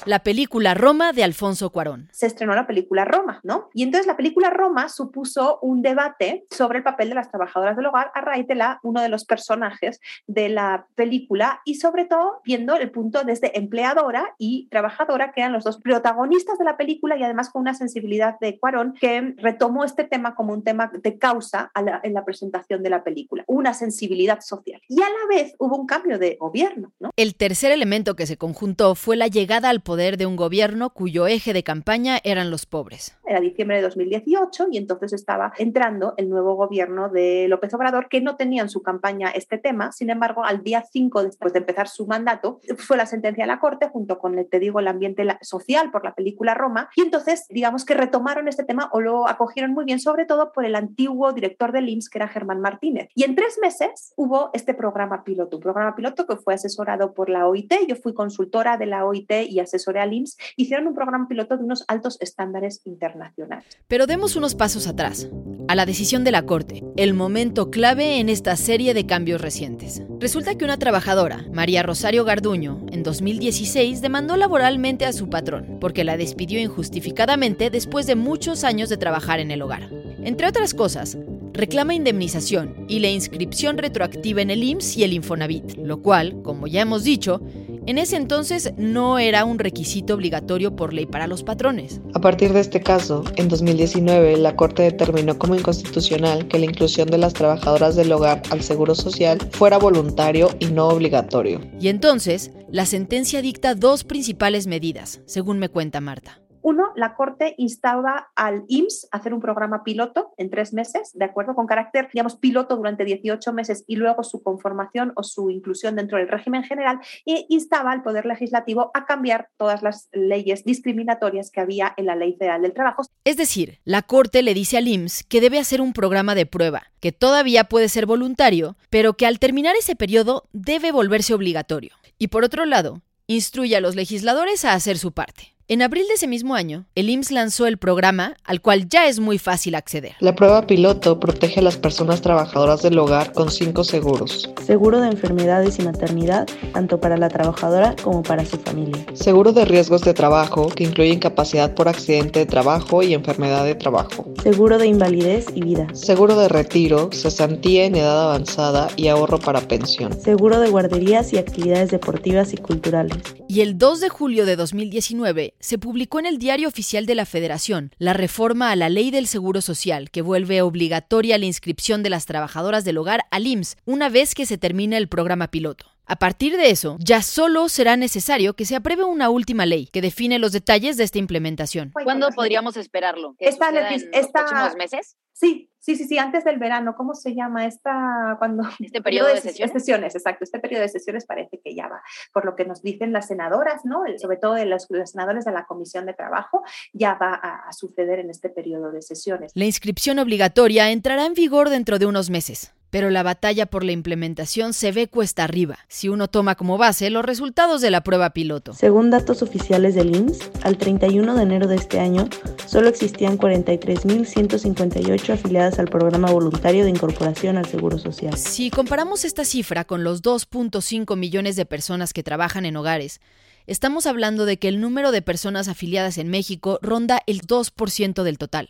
la 0.05 0.19
película 0.19 0.73
Roma 0.73 1.13
de 1.13 1.23
Alfonso 1.23 1.69
Cuarón. 1.71 2.09
Se 2.11 2.25
estrenó 2.25 2.55
la 2.55 2.67
película 2.67 3.05
Roma, 3.05 3.39
¿no? 3.43 3.69
Y 3.73 3.83
entonces 3.83 4.07
la 4.07 4.17
película 4.17 4.49
Roma 4.49 4.89
supuso 4.89 5.59
un 5.61 5.81
debate 5.81 6.45
sobre 6.49 6.79
el 6.79 6.83
papel 6.83 7.09
de 7.09 7.15
las 7.15 7.29
trabajadoras 7.29 7.75
del 7.75 7.85
hogar 7.85 8.11
a 8.15 8.21
raíz 8.21 8.47
de 8.47 8.55
la, 8.55 8.79
uno 8.83 9.01
de 9.01 9.09
los 9.09 9.25
personajes 9.25 9.99
de 10.27 10.49
la 10.49 10.87
película 10.95 11.61
y 11.65 11.75
sobre 11.75 12.05
todo 12.05 12.41
viendo 12.43 12.75
el 12.75 12.91
punto 12.91 13.23
desde 13.23 13.57
empleadora 13.57 14.35
y 14.37 14.67
trabajadora, 14.69 15.31
que 15.31 15.41
eran 15.41 15.53
los 15.53 15.63
dos 15.63 15.77
protagonistas 15.77 16.57
de 16.57 16.65
la 16.65 16.77
película 16.77 17.17
y 17.17 17.23
además 17.23 17.49
con 17.49 17.61
una 17.61 17.73
sensibilidad 17.73 18.39
de 18.39 18.59
Cuarón 18.59 18.93
que 18.99 19.35
retomó 19.37 19.83
este 19.83 20.03
tema 20.03 20.35
como 20.35 20.53
un 20.53 20.63
tema 20.63 20.91
de 20.93 21.17
causa 21.17 21.71
en 21.75 22.13
la 22.13 22.25
presentación 22.25 22.83
de 22.83 22.89
la 22.89 23.03
película, 23.03 23.43
una 23.47 23.73
sensibilidad 23.73 24.39
social. 24.41 24.81
Y 24.87 25.01
a 25.01 25.09
la 25.09 25.27
vez 25.29 25.55
hubo 25.59 25.77
un 25.77 25.85
cambio 25.85 26.17
de 26.17 26.37
gobierno, 26.39 26.91
¿no? 26.99 27.11
El 27.15 27.35
tercer 27.35 27.71
elemento 27.71 28.15
que 28.15 28.25
se 28.25 28.37
conjuntó 28.37 28.95
fue 28.95 29.15
la 29.15 29.27
llegada 29.27 29.69
al 29.69 29.81
poder 29.81 29.90
de 29.95 30.25
un 30.25 30.35
gobierno 30.35 30.91
cuyo 30.91 31.27
eje 31.27 31.53
de 31.53 31.63
campaña 31.63 32.19
eran 32.23 32.49
los 32.49 32.65
pobres. 32.65 33.17
Era 33.25 33.41
diciembre 33.41 33.77
de 33.77 33.83
2018 33.83 34.67
y 34.71 34.77
entonces 34.77 35.13
estaba 35.13 35.53
entrando 35.57 36.13
el 36.17 36.29
nuevo 36.29 36.55
gobierno 36.55 37.09
de 37.09 37.47
López 37.49 37.73
Obrador, 37.73 38.07
que 38.09 38.21
no 38.21 38.35
tenía 38.37 38.61
en 38.61 38.69
su 38.69 38.81
campaña 38.81 39.29
este 39.29 39.57
tema. 39.57 39.91
Sin 39.91 40.09
embargo, 40.09 40.45
al 40.45 40.63
día 40.63 40.83
5, 40.89 41.23
después 41.23 41.53
de 41.53 41.59
empezar 41.59 41.87
su 41.87 42.07
mandato, 42.07 42.61
fue 42.77 42.97
la 42.97 43.05
sentencia 43.05 43.43
de 43.43 43.47
la 43.47 43.59
Corte 43.59 43.89
junto 43.89 44.17
con, 44.17 44.35
te 44.49 44.59
digo, 44.59 44.79
el 44.79 44.87
ambiente 44.87 45.25
social 45.41 45.91
por 45.91 46.03
la 46.03 46.15
película 46.15 46.53
Roma. 46.53 46.89
Y 46.95 47.01
entonces, 47.01 47.45
digamos 47.49 47.85
que 47.85 47.93
retomaron 47.93 48.47
este 48.47 48.63
tema 48.63 48.89
o 48.93 49.01
lo 49.01 49.27
acogieron 49.27 49.71
muy 49.71 49.85
bien, 49.85 49.99
sobre 49.99 50.25
todo 50.25 50.51
por 50.53 50.65
el 50.65 50.75
antiguo 50.75 51.33
director 51.33 51.71
del 51.71 51.89
IMSS, 51.89 52.09
que 52.09 52.17
era 52.17 52.27
Germán 52.27 52.61
Martínez. 52.61 53.09
Y 53.13 53.23
en 53.23 53.35
tres 53.35 53.59
meses 53.61 54.13
hubo 54.15 54.51
este 54.53 54.73
programa 54.73 55.23
piloto, 55.23 55.57
un 55.57 55.63
programa 55.63 55.95
piloto 55.95 56.25
que 56.25 56.37
fue 56.37 56.53
asesorado 56.53 57.13
por 57.13 57.29
la 57.29 57.47
OIT. 57.47 57.73
Yo 57.87 57.95
fui 57.95 58.13
consultora 58.13 58.77
de 58.77 58.85
la 58.85 59.05
OIT 59.05 59.31
y 59.49 59.59
asesoré 59.59 59.80
al 59.87 60.13
IMSS. 60.13 60.37
Hicieron 60.55 60.87
un 60.87 60.95
programa 60.95 61.27
piloto 61.27 61.57
de 61.57 61.63
unos 61.63 61.83
altos 61.87 62.17
estándares 62.21 62.81
internacionales. 62.85 63.65
Pero 63.87 64.07
demos 64.07 64.35
unos 64.35 64.55
pasos 64.55 64.87
atrás, 64.87 65.29
a 65.67 65.75
la 65.75 65.85
decisión 65.85 66.23
de 66.23 66.31
la 66.31 66.45
Corte, 66.45 66.83
el 66.97 67.13
momento 67.13 67.71
clave 67.71 68.19
en 68.19 68.29
esta 68.29 68.55
serie 68.55 68.93
de 68.93 69.05
cambios 69.05 69.41
recientes. 69.41 70.03
Resulta 70.19 70.55
que 70.55 70.65
una 70.65 70.77
trabajadora, 70.77 71.45
María 71.53 71.83
Rosario 71.83 72.25
Garduño, 72.25 72.85
en 72.91 73.03
2016 73.03 74.01
demandó 74.01 74.37
laboralmente 74.37 75.05
a 75.05 75.13
su 75.13 75.29
patrón 75.29 75.77
porque 75.79 76.03
la 76.03 76.17
despidió 76.17 76.59
injustificadamente 76.59 77.69
después 77.69 78.05
de 78.05 78.15
muchos 78.15 78.63
años 78.63 78.89
de 78.89 78.97
trabajar 78.97 79.39
en 79.39 79.51
el 79.51 79.61
hogar. 79.61 79.89
Entre 80.23 80.47
otras 80.47 80.73
cosas, 80.73 81.17
reclama 81.53 81.93
indemnización 81.93 82.85
y 82.87 82.99
la 82.99 83.09
inscripción 83.09 83.77
retroactiva 83.77 84.41
en 84.41 84.49
el 84.49 84.63
IMSS 84.63 84.97
y 84.97 85.03
el 85.03 85.13
Infonavit, 85.13 85.77
lo 85.77 86.01
cual, 86.01 86.41
como 86.43 86.67
ya 86.67 86.81
hemos 86.81 87.03
dicho, 87.03 87.41
en 87.85 87.97
ese 87.97 88.15
entonces 88.15 88.73
no 88.77 89.19
era 89.19 89.45
un 89.45 89.59
requisito 89.59 90.13
obligatorio 90.13 90.75
por 90.75 90.93
ley 90.93 91.05
para 91.05 91.27
los 91.27 91.43
patrones. 91.43 92.01
A 92.13 92.21
partir 92.21 92.53
de 92.53 92.59
este 92.59 92.81
caso, 92.81 93.23
en 93.35 93.49
2019 93.49 94.37
la 94.37 94.55
Corte 94.55 94.83
determinó 94.83 95.37
como 95.37 95.55
inconstitucional 95.55 96.47
que 96.47 96.59
la 96.59 96.65
inclusión 96.65 97.09
de 97.09 97.17
las 97.17 97.33
trabajadoras 97.33 97.95
del 97.95 98.11
hogar 98.11 98.41
al 98.49 98.61
Seguro 98.61 98.95
Social 98.95 99.39
fuera 99.51 99.77
voluntario 99.77 100.49
y 100.59 100.65
no 100.67 100.87
obligatorio. 100.87 101.61
Y 101.79 101.87
entonces, 101.87 102.51
la 102.69 102.85
sentencia 102.85 103.41
dicta 103.41 103.75
dos 103.75 104.03
principales 104.03 104.67
medidas, 104.67 105.21
según 105.25 105.59
me 105.59 105.69
cuenta 105.69 106.01
Marta. 106.01 106.41
Uno, 106.63 106.91
la 106.95 107.15
Corte 107.15 107.55
instaba 107.57 108.31
al 108.35 108.63
IMSS 108.67 109.07
a 109.11 109.17
hacer 109.17 109.33
un 109.33 109.41
programa 109.41 109.83
piloto 109.83 110.33
en 110.37 110.49
tres 110.49 110.73
meses, 110.73 111.11
¿de 111.13 111.25
acuerdo? 111.25 111.55
Con 111.55 111.67
carácter, 111.67 112.09
digamos, 112.13 112.35
piloto 112.35 112.75
durante 112.75 113.05
18 113.05 113.53
meses 113.53 113.83
y 113.87 113.95
luego 113.95 114.23
su 114.23 114.43
conformación 114.43 115.13
o 115.15 115.23
su 115.23 115.49
inclusión 115.49 115.95
dentro 115.95 116.17
del 116.17 116.27
régimen 116.27 116.63
general 116.63 116.99
e 117.25 117.45
instaba 117.49 117.91
al 117.91 118.03
Poder 118.03 118.25
Legislativo 118.25 118.91
a 118.93 119.05
cambiar 119.05 119.49
todas 119.57 119.81
las 119.81 120.09
leyes 120.11 120.63
discriminatorias 120.63 121.51
que 121.51 121.61
había 121.61 121.93
en 121.97 122.05
la 122.05 122.15
Ley 122.15 122.35
Federal 122.37 122.61
del 122.61 122.73
Trabajo. 122.73 123.03
Es 123.23 123.37
decir, 123.37 123.79
la 123.83 124.01
Corte 124.01 124.43
le 124.43 124.53
dice 124.53 124.77
al 124.77 124.87
IMSS 124.87 125.23
que 125.23 125.41
debe 125.41 125.59
hacer 125.59 125.81
un 125.81 125.93
programa 125.93 126.35
de 126.35 126.45
prueba, 126.45 126.83
que 126.99 127.11
todavía 127.11 127.65
puede 127.65 127.89
ser 127.89 128.05
voluntario, 128.05 128.75
pero 128.89 129.13
que 129.13 129.25
al 129.25 129.39
terminar 129.39 129.75
ese 129.75 129.95
periodo 129.95 130.43
debe 130.53 130.91
volverse 130.91 131.33
obligatorio. 131.33 131.93
Y 132.17 132.27
por 132.27 132.43
otro 132.43 132.65
lado, 132.65 133.01
instruye 133.27 133.75
a 133.75 133.81
los 133.81 133.95
legisladores 133.95 134.65
a 134.65 134.73
hacer 134.73 134.97
su 134.97 135.11
parte. 135.11 135.50
En 135.67 135.81
abril 135.81 136.05
de 136.07 136.15
ese 136.15 136.27
mismo 136.27 136.55
año, 136.55 136.85
el 136.95 137.09
IMSS 137.09 137.31
lanzó 137.31 137.65
el 137.65 137.77
programa 137.77 138.35
al 138.43 138.61
cual 138.61 138.89
ya 138.89 139.07
es 139.07 139.19
muy 139.19 139.37
fácil 139.37 139.75
acceder. 139.75 140.13
La 140.19 140.35
prueba 140.35 140.67
piloto 140.67 141.19
protege 141.19 141.61
a 141.61 141.63
las 141.63 141.77
personas 141.77 142.21
trabajadoras 142.21 142.81
del 142.81 142.99
hogar 142.99 143.31
con 143.31 143.49
cinco 143.49 143.83
seguros. 143.83 144.49
Seguro 144.65 144.99
de 144.99 145.07
enfermedades 145.07 145.79
y 145.79 145.83
maternidad, 145.83 146.47
tanto 146.73 146.99
para 146.99 147.15
la 147.15 147.29
trabajadora 147.29 147.95
como 148.03 148.21
para 148.21 148.45
su 148.45 148.57
familia. 148.57 149.05
Seguro 149.13 149.53
de 149.53 149.65
riesgos 149.65 150.01
de 150.01 150.13
trabajo, 150.13 150.67
que 150.67 150.83
incluye 150.83 151.11
incapacidad 151.11 151.73
por 151.73 151.87
accidente 151.87 152.39
de 152.39 152.45
trabajo 152.45 153.01
y 153.01 153.13
enfermedad 153.13 153.63
de 153.63 153.75
trabajo. 153.75 154.25
Seguro 154.43 154.77
de 154.77 154.87
invalidez 154.87 155.45
y 155.55 155.61
vida. 155.61 155.87
Seguro 155.93 156.35
de 156.35 156.49
retiro, 156.49 157.09
cesantía 157.13 157.85
en 157.85 157.95
edad 157.95 158.25
avanzada 158.25 158.89
y 158.97 159.07
ahorro 159.07 159.39
para 159.39 159.61
pensión. 159.61 160.19
Seguro 160.19 160.59
de 160.59 160.69
guarderías 160.69 161.31
y 161.31 161.37
actividades 161.37 161.91
deportivas 161.91 162.53
y 162.53 162.57
culturales. 162.57 163.17
Y 163.47 163.61
el 163.61 163.77
2 163.77 164.01
de 164.01 164.09
julio 164.09 164.45
de 164.45 164.55
2019 164.55 165.50
se 165.59 165.77
publicó 165.77 166.19
en 166.19 166.25
el 166.25 166.37
Diario 166.37 166.67
Oficial 166.67 167.05
de 167.05 167.15
la 167.15 167.25
Federación 167.25 167.91
la 167.97 168.13
reforma 168.13 168.71
a 168.71 168.75
la 168.75 168.89
Ley 168.89 169.11
del 169.11 169.27
Seguro 169.27 169.61
Social 169.61 170.11
que 170.11 170.21
vuelve 170.21 170.61
obligatoria 170.61 171.37
la 171.37 171.45
inscripción 171.45 172.03
de 172.03 172.09
las 172.09 172.25
trabajadoras 172.25 172.83
del 172.83 172.97
hogar 172.97 173.21
al 173.31 173.47
IMSS 173.47 173.77
una 173.85 174.09
vez 174.09 174.35
que 174.35 174.45
se 174.45 174.57
termine 174.57 174.97
el 174.97 175.07
programa 175.07 175.49
piloto. 175.49 175.85
A 176.05 176.17
partir 176.17 176.57
de 176.57 176.71
eso, 176.71 176.97
ya 176.99 177.21
solo 177.21 177.69
será 177.69 177.95
necesario 177.95 178.53
que 178.53 178.65
se 178.65 178.75
apruebe 178.75 179.05
una 179.05 179.29
última 179.29 179.65
ley 179.65 179.87
que 179.87 180.01
define 180.01 180.39
los 180.39 180.51
detalles 180.51 180.97
de 180.97 181.05
esta 181.05 181.19
implementación. 181.19 181.91
¿Cuándo 181.91 182.27
podríamos 182.35 182.75
esperarlo? 182.75 183.35
¿Que 183.39 183.47
Esta, 183.47 183.69
en 183.69 184.11
los 184.11 184.27
próximos 184.27 184.75
meses? 184.75 185.15
Sí, 185.31 185.70
sí, 185.81 185.97
sí, 185.97 186.05
sí, 186.05 186.17
antes 186.17 186.45
del 186.45 186.57
verano. 186.57 186.95
¿Cómo 186.95 187.13
se 187.13 187.35
llama 187.35 187.65
esta 187.65 188.37
cuando 188.39 188.63
este 188.79 189.01
periodo 189.01 189.27
de 189.27 189.41
sesiones? 189.41 189.73
sesiones? 189.73 190.15
Exacto, 190.15 190.45
este 190.45 190.59
periodo 190.59 190.83
de 190.83 190.89
sesiones 190.89 191.25
parece 191.25 191.59
que 191.61 191.75
ya 191.75 191.89
va. 191.89 192.01
Por 192.33 192.45
lo 192.45 192.55
que 192.55 192.63
nos 192.63 192.81
dicen 192.81 193.11
las 193.11 193.27
senadoras, 193.27 193.83
¿no? 193.83 194.03
Sobre 194.17 194.37
todo 194.37 194.53
de 194.53 194.65
los, 194.65 194.87
los 194.89 195.11
senadores 195.11 195.43
de 195.43 195.51
la 195.51 195.65
Comisión 195.65 196.05
de 196.05 196.13
Trabajo, 196.13 196.63
ya 196.93 197.15
va 197.15 197.33
a, 197.33 197.67
a 197.67 197.73
suceder 197.73 198.19
en 198.19 198.29
este 198.29 198.49
periodo 198.49 198.91
de 198.91 199.01
sesiones. 199.01 199.51
La 199.55 199.65
inscripción 199.65 200.19
obligatoria 200.19 200.91
entrará 200.91 201.25
en 201.25 201.33
vigor 201.33 201.69
dentro 201.69 201.99
de 201.99 202.05
unos 202.05 202.29
meses. 202.29 202.73
Pero 202.91 203.09
la 203.09 203.23
batalla 203.23 203.65
por 203.65 203.83
la 203.83 203.93
implementación 203.93 204.73
se 204.73 204.91
ve 204.91 205.07
cuesta 205.07 205.43
arriba, 205.43 205.79
si 205.87 206.09
uno 206.09 206.27
toma 206.27 206.55
como 206.55 206.77
base 206.77 207.09
los 207.09 207.25
resultados 207.25 207.81
de 207.81 207.89
la 207.89 208.03
prueba 208.03 208.29
piloto. 208.31 208.73
Según 208.73 209.09
datos 209.09 209.41
oficiales 209.41 209.95
del 209.95 210.15
IMSS, 210.15 210.51
al 210.61 210.77
31 210.77 211.35
de 211.35 211.41
enero 211.41 211.67
de 211.67 211.77
este 211.77 211.99
año, 211.99 212.27
solo 212.67 212.89
existían 212.89 213.37
43.158 213.37 215.33
afiliadas 215.33 215.79
al 215.79 215.87
programa 215.87 216.29
voluntario 216.31 216.83
de 216.83 216.89
incorporación 216.89 217.57
al 217.57 217.65
Seguro 217.65 217.97
Social. 217.97 218.37
Si 218.37 218.69
comparamos 218.69 219.23
esta 219.23 219.45
cifra 219.45 219.85
con 219.85 220.03
los 220.03 220.21
2.5 220.21 221.15
millones 221.15 221.55
de 221.55 221.65
personas 221.65 222.11
que 222.11 222.23
trabajan 222.23 222.65
en 222.65 222.75
hogares, 222.75 223.21
estamos 223.67 224.05
hablando 224.05 224.45
de 224.45 224.59
que 224.59 224.67
el 224.67 224.81
número 224.81 225.11
de 225.11 225.21
personas 225.21 225.69
afiliadas 225.69 226.17
en 226.17 226.27
México 226.27 226.77
ronda 226.81 227.21
el 227.25 227.41
2% 227.41 228.23
del 228.23 228.37
total. 228.37 228.69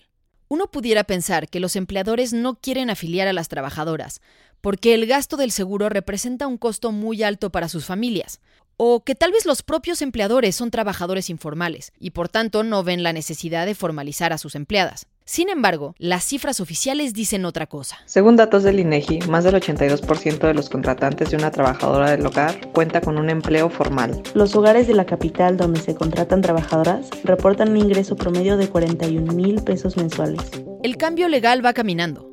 Uno 0.51 0.67
pudiera 0.67 1.05
pensar 1.05 1.47
que 1.47 1.61
los 1.61 1.77
empleadores 1.77 2.33
no 2.33 2.55
quieren 2.55 2.89
afiliar 2.89 3.25
a 3.29 3.31
las 3.31 3.47
trabajadoras, 3.47 4.19
porque 4.59 4.93
el 4.93 5.05
gasto 5.05 5.37
del 5.37 5.49
seguro 5.49 5.87
representa 5.87 6.45
un 6.45 6.57
costo 6.57 6.91
muy 6.91 7.23
alto 7.23 7.53
para 7.53 7.69
sus 7.69 7.85
familias, 7.85 8.41
o 8.75 9.05
que 9.05 9.15
tal 9.15 9.31
vez 9.31 9.45
los 9.45 9.63
propios 9.63 10.01
empleadores 10.01 10.57
son 10.57 10.69
trabajadores 10.69 11.29
informales 11.29 11.93
y 11.97 12.09
por 12.09 12.27
tanto 12.27 12.63
no 12.63 12.83
ven 12.83 13.01
la 13.01 13.13
necesidad 13.13 13.65
de 13.65 13.75
formalizar 13.75 14.33
a 14.33 14.37
sus 14.37 14.55
empleadas. 14.55 15.07
Sin 15.31 15.47
embargo, 15.47 15.95
las 15.97 16.25
cifras 16.25 16.59
oficiales 16.59 17.13
dicen 17.13 17.45
otra 17.45 17.65
cosa. 17.65 17.99
Según 18.05 18.35
datos 18.35 18.63
del 18.63 18.81
INEGI, 18.81 19.19
más 19.29 19.45
del 19.45 19.55
82% 19.55 20.39
de 20.39 20.53
los 20.53 20.69
contratantes 20.69 21.31
de 21.31 21.37
una 21.37 21.51
trabajadora 21.51 22.11
del 22.11 22.25
hogar 22.25 22.69
cuenta 22.73 22.99
con 22.99 23.17
un 23.17 23.29
empleo 23.29 23.69
formal. 23.69 24.21
Los 24.33 24.53
hogares 24.57 24.87
de 24.87 24.93
la 24.93 25.05
capital 25.05 25.55
donde 25.55 25.79
se 25.79 25.95
contratan 25.95 26.41
trabajadoras 26.41 27.09
reportan 27.23 27.69
un 27.69 27.77
ingreso 27.77 28.17
promedio 28.17 28.57
de 28.57 28.67
41 28.67 29.31
mil 29.31 29.63
pesos 29.63 29.95
mensuales. 29.95 30.41
El 30.83 30.97
cambio 30.97 31.29
legal 31.29 31.65
va 31.65 31.71
caminando, 31.71 32.29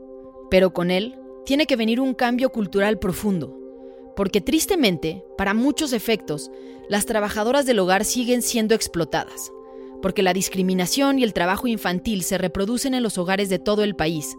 pero 0.51 0.73
con 0.73 0.91
él 0.91 1.15
tiene 1.47 1.67
que 1.67 1.77
venir 1.77 2.01
un 2.01 2.15
cambio 2.15 2.51
cultural 2.51 2.99
profundo, 2.99 3.57
porque 4.17 4.41
tristemente, 4.41 5.23
para 5.37 5.55
muchos 5.55 5.93
efectos, 5.93 6.51
las 6.89 7.07
trabajadoras 7.07 7.65
del 7.65 7.79
hogar 7.79 8.05
siguen 8.05 8.43
siendo 8.43 8.75
explotadas 8.75 9.53
porque 10.01 10.23
la 10.23 10.33
discriminación 10.33 11.19
y 11.19 11.25
el 11.25 11.33
trabajo 11.33 11.67
infantil 11.67 12.23
se 12.23 12.39
reproducen 12.39 12.95
en 12.95 13.03
los 13.03 13.19
hogares 13.19 13.49
de 13.49 13.59
todo 13.59 13.85
el 13.85 13.97
país, 13.97 14.37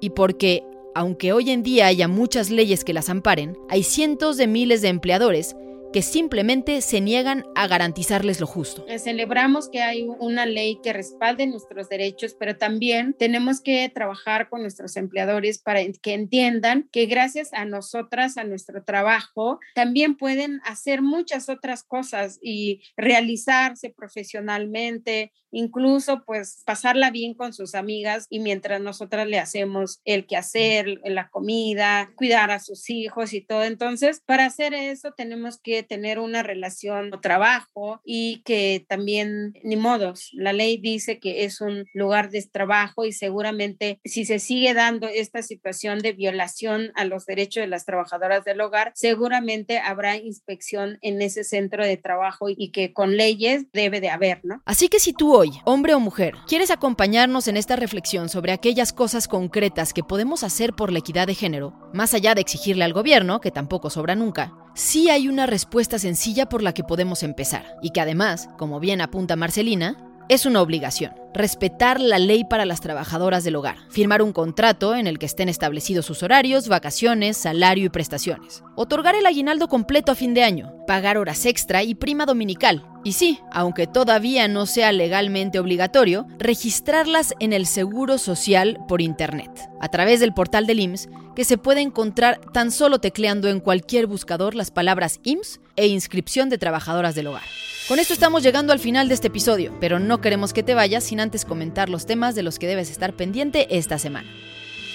y 0.00 0.10
porque, 0.10 0.64
aunque 0.94 1.32
hoy 1.32 1.50
en 1.50 1.62
día 1.62 1.86
haya 1.86 2.08
muchas 2.08 2.50
leyes 2.50 2.84
que 2.84 2.92
las 2.92 3.08
amparen, 3.08 3.56
hay 3.68 3.82
cientos 3.82 4.36
de 4.36 4.46
miles 4.46 4.82
de 4.82 4.88
empleadores 4.88 5.54
que 5.92 6.02
simplemente 6.02 6.80
se 6.80 7.00
niegan 7.00 7.44
a 7.54 7.66
garantizarles 7.66 8.40
lo 8.40 8.46
justo. 8.46 8.84
Celebramos 8.98 9.68
que 9.68 9.82
hay 9.82 10.06
una 10.18 10.46
ley 10.46 10.78
que 10.82 10.92
respalde 10.92 11.46
nuestros 11.46 11.88
derechos, 11.88 12.34
pero 12.38 12.56
también 12.56 13.14
tenemos 13.14 13.60
que 13.60 13.88
trabajar 13.88 14.48
con 14.48 14.62
nuestros 14.62 14.96
empleadores 14.96 15.58
para 15.58 15.80
que 16.02 16.14
entiendan 16.14 16.88
que 16.90 17.06
gracias 17.06 17.52
a 17.52 17.64
nosotras, 17.64 18.38
a 18.38 18.44
nuestro 18.44 18.82
trabajo, 18.84 19.60
también 19.74 20.16
pueden 20.16 20.60
hacer 20.64 21.02
muchas 21.02 21.48
otras 21.48 21.82
cosas 21.82 22.38
y 22.42 22.82
realizarse 22.96 23.90
profesionalmente, 23.90 25.32
incluso 25.50 26.24
pues 26.24 26.62
pasarla 26.64 27.10
bien 27.10 27.34
con 27.34 27.52
sus 27.52 27.74
amigas 27.74 28.26
y 28.30 28.40
mientras 28.40 28.80
nosotras 28.80 29.26
le 29.26 29.38
hacemos 29.38 30.00
el 30.04 30.26
quehacer, 30.26 31.00
la 31.04 31.28
comida, 31.28 32.10
cuidar 32.16 32.50
a 32.50 32.60
sus 32.60 32.88
hijos 32.88 33.34
y 33.34 33.42
todo. 33.42 33.64
Entonces, 33.64 34.22
para 34.24 34.46
hacer 34.46 34.72
eso 34.74 35.12
tenemos 35.12 35.58
que 35.58 35.81
tener 35.82 36.18
una 36.18 36.42
relación 36.42 37.12
o 37.12 37.20
trabajo 37.20 38.00
y 38.04 38.42
que 38.44 38.84
también, 38.88 39.54
ni 39.62 39.76
modos, 39.76 40.30
la 40.32 40.52
ley 40.52 40.78
dice 40.78 41.18
que 41.18 41.44
es 41.44 41.60
un 41.60 41.84
lugar 41.94 42.30
de 42.30 42.42
trabajo 42.42 43.04
y 43.04 43.12
seguramente 43.12 44.00
si 44.04 44.24
se 44.24 44.38
sigue 44.38 44.74
dando 44.74 45.08
esta 45.08 45.42
situación 45.42 45.98
de 46.00 46.12
violación 46.12 46.92
a 46.94 47.04
los 47.04 47.26
derechos 47.26 47.62
de 47.62 47.68
las 47.68 47.84
trabajadoras 47.84 48.44
del 48.44 48.60
hogar, 48.60 48.92
seguramente 48.94 49.78
habrá 49.78 50.16
inspección 50.16 50.98
en 51.02 51.22
ese 51.22 51.44
centro 51.44 51.84
de 51.84 51.96
trabajo 51.96 52.46
y 52.48 52.70
que 52.70 52.92
con 52.92 53.16
leyes 53.16 53.66
debe 53.72 54.00
de 54.00 54.10
haber, 54.10 54.40
¿no? 54.44 54.62
Así 54.64 54.88
que 54.88 55.00
si 55.00 55.12
tú 55.12 55.34
hoy, 55.34 55.50
hombre 55.64 55.94
o 55.94 56.00
mujer, 56.00 56.34
quieres 56.46 56.70
acompañarnos 56.70 57.48
en 57.48 57.56
esta 57.56 57.76
reflexión 57.76 58.28
sobre 58.28 58.52
aquellas 58.52 58.92
cosas 58.92 59.28
concretas 59.28 59.92
que 59.92 60.02
podemos 60.02 60.42
hacer 60.44 60.72
por 60.74 60.92
la 60.92 60.98
equidad 60.98 61.26
de 61.26 61.34
género, 61.34 61.74
más 61.92 62.14
allá 62.14 62.34
de 62.34 62.40
exigirle 62.40 62.84
al 62.84 62.92
gobierno, 62.92 63.40
que 63.40 63.50
tampoco 63.50 63.90
sobra 63.90 64.14
nunca, 64.14 64.52
sí 64.74 65.10
hay 65.10 65.28
una 65.28 65.46
respuesta 65.46 65.98
sencilla 65.98 66.48
por 66.48 66.62
la 66.62 66.72
que 66.74 66.84
podemos 66.84 67.22
empezar, 67.22 67.76
y 67.82 67.90
que 67.90 68.00
además, 68.00 68.48
como 68.58 68.80
bien 68.80 69.00
apunta 69.00 69.36
Marcelina, 69.36 69.96
es 70.28 70.46
una 70.46 70.62
obligación. 70.62 71.14
Respetar 71.34 72.00
la 72.00 72.18
ley 72.18 72.44
para 72.44 72.66
las 72.66 72.80
trabajadoras 72.80 73.42
del 73.44 73.56
hogar. 73.56 73.76
Firmar 73.88 74.22
un 74.22 74.32
contrato 74.32 74.94
en 74.94 75.06
el 75.06 75.18
que 75.18 75.26
estén 75.26 75.48
establecidos 75.48 76.04
sus 76.04 76.22
horarios, 76.22 76.68
vacaciones, 76.68 77.36
salario 77.36 77.86
y 77.86 77.88
prestaciones. 77.88 78.62
Otorgar 78.76 79.14
el 79.14 79.24
aguinaldo 79.24 79.68
completo 79.68 80.12
a 80.12 80.14
fin 80.14 80.34
de 80.34 80.42
año. 80.42 80.74
Pagar 80.86 81.16
horas 81.16 81.46
extra 81.46 81.82
y 81.82 81.94
prima 81.94 82.26
dominical. 82.26 82.86
Y 83.02 83.12
sí, 83.12 83.40
aunque 83.50 83.86
todavía 83.86 84.46
no 84.46 84.66
sea 84.66 84.92
legalmente 84.92 85.58
obligatorio, 85.58 86.26
registrarlas 86.38 87.34
en 87.40 87.52
el 87.52 87.66
Seguro 87.66 88.18
Social 88.18 88.78
por 88.86 89.00
Internet, 89.00 89.50
a 89.80 89.88
través 89.88 90.20
del 90.20 90.34
portal 90.34 90.66
del 90.66 90.80
IMSS, 90.80 91.08
que 91.34 91.44
se 91.44 91.56
puede 91.56 91.80
encontrar 91.80 92.40
tan 92.52 92.70
solo 92.70 92.98
tecleando 93.00 93.48
en 93.48 93.60
cualquier 93.60 94.06
buscador 94.06 94.54
las 94.54 94.70
palabras 94.70 95.18
IMSS 95.24 95.61
e 95.76 95.86
inscripción 95.86 96.48
de 96.48 96.58
trabajadoras 96.58 97.14
del 97.14 97.28
hogar. 97.28 97.42
Con 97.88 97.98
esto 97.98 98.14
estamos 98.14 98.42
llegando 98.42 98.72
al 98.72 98.78
final 98.78 99.08
de 99.08 99.14
este 99.14 99.26
episodio, 99.26 99.76
pero 99.80 99.98
no 99.98 100.20
queremos 100.20 100.52
que 100.52 100.62
te 100.62 100.74
vayas 100.74 101.04
sin 101.04 101.20
antes 101.20 101.44
comentar 101.44 101.88
los 101.88 102.06
temas 102.06 102.34
de 102.34 102.42
los 102.42 102.58
que 102.58 102.68
debes 102.68 102.90
estar 102.90 103.12
pendiente 103.14 103.76
esta 103.76 103.98
semana. 103.98 104.28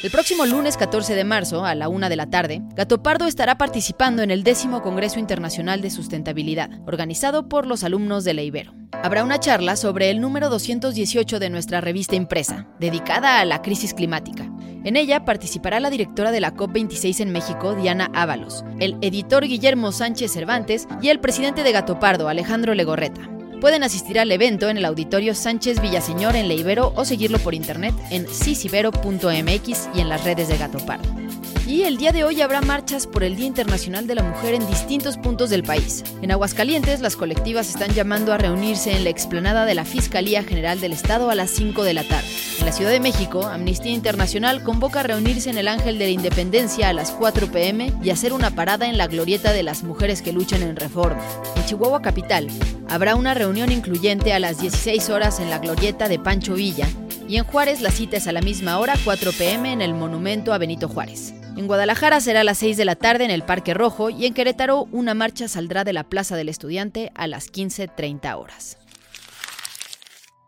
El 0.04 0.12
próximo 0.12 0.46
lunes 0.46 0.78
14 0.78 1.16
de 1.16 1.24
marzo, 1.24 1.66
a 1.66 1.74
la 1.74 1.90
una 1.90 2.08
de 2.08 2.16
la 2.16 2.30
tarde, 2.30 2.62
Gato 2.76 3.02
Pardo 3.02 3.26
estará 3.26 3.58
participando 3.58 4.22
en 4.22 4.30
el 4.30 4.44
décimo 4.44 4.84
Congreso 4.84 5.18
Internacional 5.18 5.82
de 5.82 5.90
Sustentabilidad, 5.90 6.70
organizado 6.86 7.50
por 7.50 7.66
los 7.66 7.84
alumnos 7.84 8.24
de 8.24 8.36
la 8.36 8.44
Ibero. 8.44 8.76
Habrá 8.92 9.24
una 9.24 9.40
charla 9.40 9.76
sobre 9.76 10.12
el 10.12 10.22
número 10.22 10.50
218 10.50 11.40
de 11.40 11.50
nuestra 11.50 11.82
revista 11.82 12.16
impresa, 12.16 12.68
dedicada 12.80 13.40
a 13.40 13.46
la 13.46 13.64
crisis 13.64 13.96
climática. 13.96 14.48
En 14.84 14.98
ella 14.98 15.26
participará 15.26 15.80
la 15.80 15.90
directora 15.90 16.32
de 16.32 16.42
la 16.42 16.54
COP26 16.54 17.20
en 17.22 17.32
México, 17.32 17.74
Diana 17.74 18.12
Ábalos, 18.14 18.64
el 18.80 18.98
editor 19.02 19.48
Guillermo 19.48 19.92
Sánchez 19.92 20.32
Cervantes 20.32 20.88
y 21.02 21.10
el 21.10 21.20
presidente 21.20 21.64
de 21.64 21.72
Gato 21.72 22.00
Pardo, 22.00 22.30
Alejandro 22.30 22.76
Legorreta. 22.76 23.37
Pueden 23.60 23.84
asistir 23.84 24.20
al 24.20 24.32
evento 24.32 24.70
en 24.70 24.78
el 24.78 24.86
auditorio 24.86 25.34
Sánchez 25.34 25.82
Villaseñor 25.82 26.36
en 26.36 26.48
Leibero 26.48 26.94
o 26.96 27.06
seguirlo 27.06 27.40
por 27.40 27.56
internet 27.56 27.96
en 28.12 28.28
cisibero.mx 28.28 29.90
y 29.96 30.00
en 30.00 30.10
las 30.10 30.24
redes 30.24 30.48
de 30.48 30.58
Gato 30.58 30.78
Pardo. 30.86 31.27
Y 31.68 31.84
el 31.84 31.98
día 31.98 32.14
de 32.14 32.24
hoy 32.24 32.42
habrá 32.42 32.62
marchas 32.62 33.08
por 33.08 33.24
el 33.26 33.36
Día 33.36 33.46
Internacional 33.46 34.08
de 34.08 34.16
la 34.16 34.24
Mujer 34.24 34.54
en 34.54 34.66
distintos 34.68 35.18
puntos 35.18 35.50
del 35.50 35.64
país. 35.64 36.04
En 36.22 36.32
Aguascalientes, 36.32 37.02
las 37.02 37.18
colectivas 37.18 37.70
están 37.70 37.94
llamando 37.94 38.32
a 38.32 38.38
reunirse 38.38 38.96
en 38.96 39.04
la 39.04 39.10
explanada 39.10 39.66
de 39.66 39.76
la 39.76 39.84
Fiscalía 39.84 40.44
General 40.44 40.80
del 40.80 40.94
Estado 40.94 41.30
a 41.30 41.36
las 41.36 41.50
5 41.50 41.84
de 41.84 41.94
la 41.94 42.04
tarde. 42.04 42.28
En 42.60 42.66
la 42.66 42.72
Ciudad 42.72 42.92
de 42.92 43.02
México, 43.02 43.46
Amnistía 43.46 43.92
Internacional 43.92 44.64
convoca 44.64 45.02
a 45.02 45.04
reunirse 45.04 45.50
en 45.50 45.58
el 45.58 45.68
Ángel 45.68 46.00
de 46.00 46.06
la 46.06 46.12
Independencia 46.12 46.88
a 46.88 46.94
las 46.94 47.12
4 47.12 47.52
pm 47.52 47.92
y 48.02 48.12
hacer 48.12 48.32
una 48.32 48.52
parada 48.52 48.88
en 48.88 48.98
la 48.98 49.08
glorieta 49.08 49.52
de 49.52 49.64
las 49.64 49.84
mujeres 49.84 50.22
que 50.22 50.32
luchan 50.32 50.64
en 50.64 50.78
reforma. 50.78 51.22
En 51.58 51.66
Chihuahua 51.66 52.02
Capital, 52.02 52.48
habrá 52.88 53.16
una 53.16 53.34
reunión 53.34 53.74
incluyente 53.74 54.32
a 54.32 54.40
las 54.40 54.62
16 54.62 55.10
horas 55.10 55.42
en 55.42 55.50
la 55.50 55.60
glorieta 55.60 56.08
de 56.08 56.18
Pancho 56.18 56.54
Villa 56.54 56.88
y 57.28 57.38
en 57.38 57.44
Juárez 57.44 57.82
la 57.82 57.92
cita 57.92 58.18
es 58.18 58.28
a 58.28 58.32
la 58.32 58.42
misma 58.42 58.80
hora, 58.80 58.96
4 59.04 59.32
pm, 59.34 59.72
en 59.72 59.82
el 59.82 59.94
monumento 59.94 60.54
a 60.54 60.58
Benito 60.58 60.88
Juárez. 60.88 61.34
En 61.58 61.68
Guadalajara 61.68 62.22
será 62.22 62.42
a 62.42 62.44
las 62.44 62.60
6 62.60 62.78
de 62.78 62.86
la 62.86 62.96
tarde 62.96 63.26
en 63.26 63.32
el 63.32 63.44
Parque 63.44 63.74
Rojo 63.74 64.10
y 64.10 64.26
en 64.26 64.34
Querétaro 64.34 64.88
una 64.92 65.14
marcha 65.14 65.48
saldrá 65.48 65.84
de 65.84 65.92
la 65.92 66.04
Plaza 66.04 66.36
del 66.36 66.50
Estudiante 66.50 67.12
a 67.16 67.28
las 67.28 67.52
15.30 67.52 68.38
horas. 68.38 68.78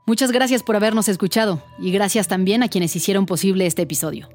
Muchas 0.06 0.32
gracias 0.32 0.64
por 0.64 0.76
habernos 0.76 1.08
escuchado 1.08 1.62
y 1.80 1.92
gracias 1.92 2.28
también 2.28 2.64
a 2.64 2.68
quienes 2.70 2.96
hicieron 2.96 3.26
posible 3.26 3.66
este 3.66 3.82
episodio. 3.82 4.30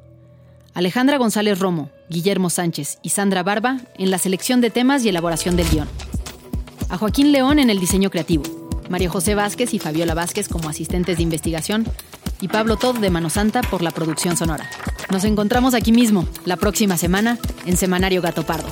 Alejandra 0.75 1.19
González 1.19 1.59
Romo, 1.61 1.91
Guillermo 2.11 2.51
Sánchez 2.51 2.99
y 3.03 3.11
Sandra 3.11 3.43
Barba 3.43 3.81
en 3.97 4.11
la 4.11 4.19
selección 4.19 4.61
de 4.61 4.71
temas 4.71 5.05
y 5.05 5.09
elaboración 5.09 5.57
del 5.57 5.69
guion. 5.71 5.89
A 6.89 6.99
Joaquín 6.99 7.33
León 7.33 7.59
en 7.59 7.71
el 7.71 7.79
diseño 7.79 8.11
creativo. 8.11 8.45
María 8.89 9.09
José 9.09 9.35
Vázquez 9.35 9.73
y 9.73 9.79
Fabiola 9.79 10.15
Vázquez 10.15 10.49
como 10.49 10.69
asistentes 10.69 11.17
de 11.17 11.23
investigación 11.23 11.87
y 12.45 12.49
Pablo 12.49 12.77
Todd 12.77 12.99
de 12.99 13.09
Mano 13.09 13.31
Santa 13.31 13.63
por 13.63 13.81
la 13.81 13.91
producción 13.91 14.37
sonora. 14.37 14.69
Nos 15.11 15.25
encontramos 15.25 15.73
aquí 15.73 15.93
mismo, 15.93 16.29
la 16.45 16.59
próxima 16.59 16.99
semana, 16.99 17.39
en 17.65 17.79
Semanario 17.79 18.21
Gato 18.21 18.45
Pardo. 18.45 18.69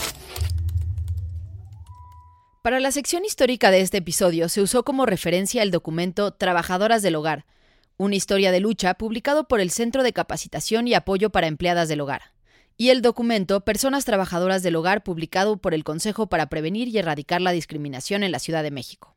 Para 2.61 2.81
la 2.81 2.93
sección 2.93 3.25
histórica 3.25 3.71
de 3.71 3.81
este 3.81 3.97
episodio 3.97 4.51
se 4.51 4.61
usó 4.61 4.85
como 4.85 5.07
referencia 5.07 5.63
el 5.63 5.71
documento 5.71 6.35
Trabajadoras 6.35 7.01
del 7.01 7.15
Hogar, 7.15 7.47
una 7.97 8.15
historia 8.15 8.53
de 8.53 8.61
lucha 8.61 8.93
publicado 8.93 9.49
por 9.49 9.59
el 9.59 9.71
Centro 9.71 10.03
de 10.03 10.13
Capacitación 10.13 10.87
y 10.87 10.93
Apoyo 10.93 11.31
para 11.31 11.47
Empleadas 11.47 11.89
del 11.89 12.03
Hogar, 12.03 12.35
y 12.77 12.91
el 12.91 13.01
documento 13.01 13.63
Personas 13.63 14.05
Trabajadoras 14.05 14.63
del 14.63 14.77
Hogar 14.77 15.03
publicado 15.03 15.57
por 15.57 15.73
el 15.73 15.83
Consejo 15.83 16.27
para 16.27 16.51
Prevenir 16.51 16.89
y 16.89 16.99
Erradicar 16.99 17.41
la 17.41 17.53
Discriminación 17.53 18.23
en 18.23 18.33
la 18.33 18.39
Ciudad 18.39 18.63
de 18.63 18.71
México. 18.71 19.17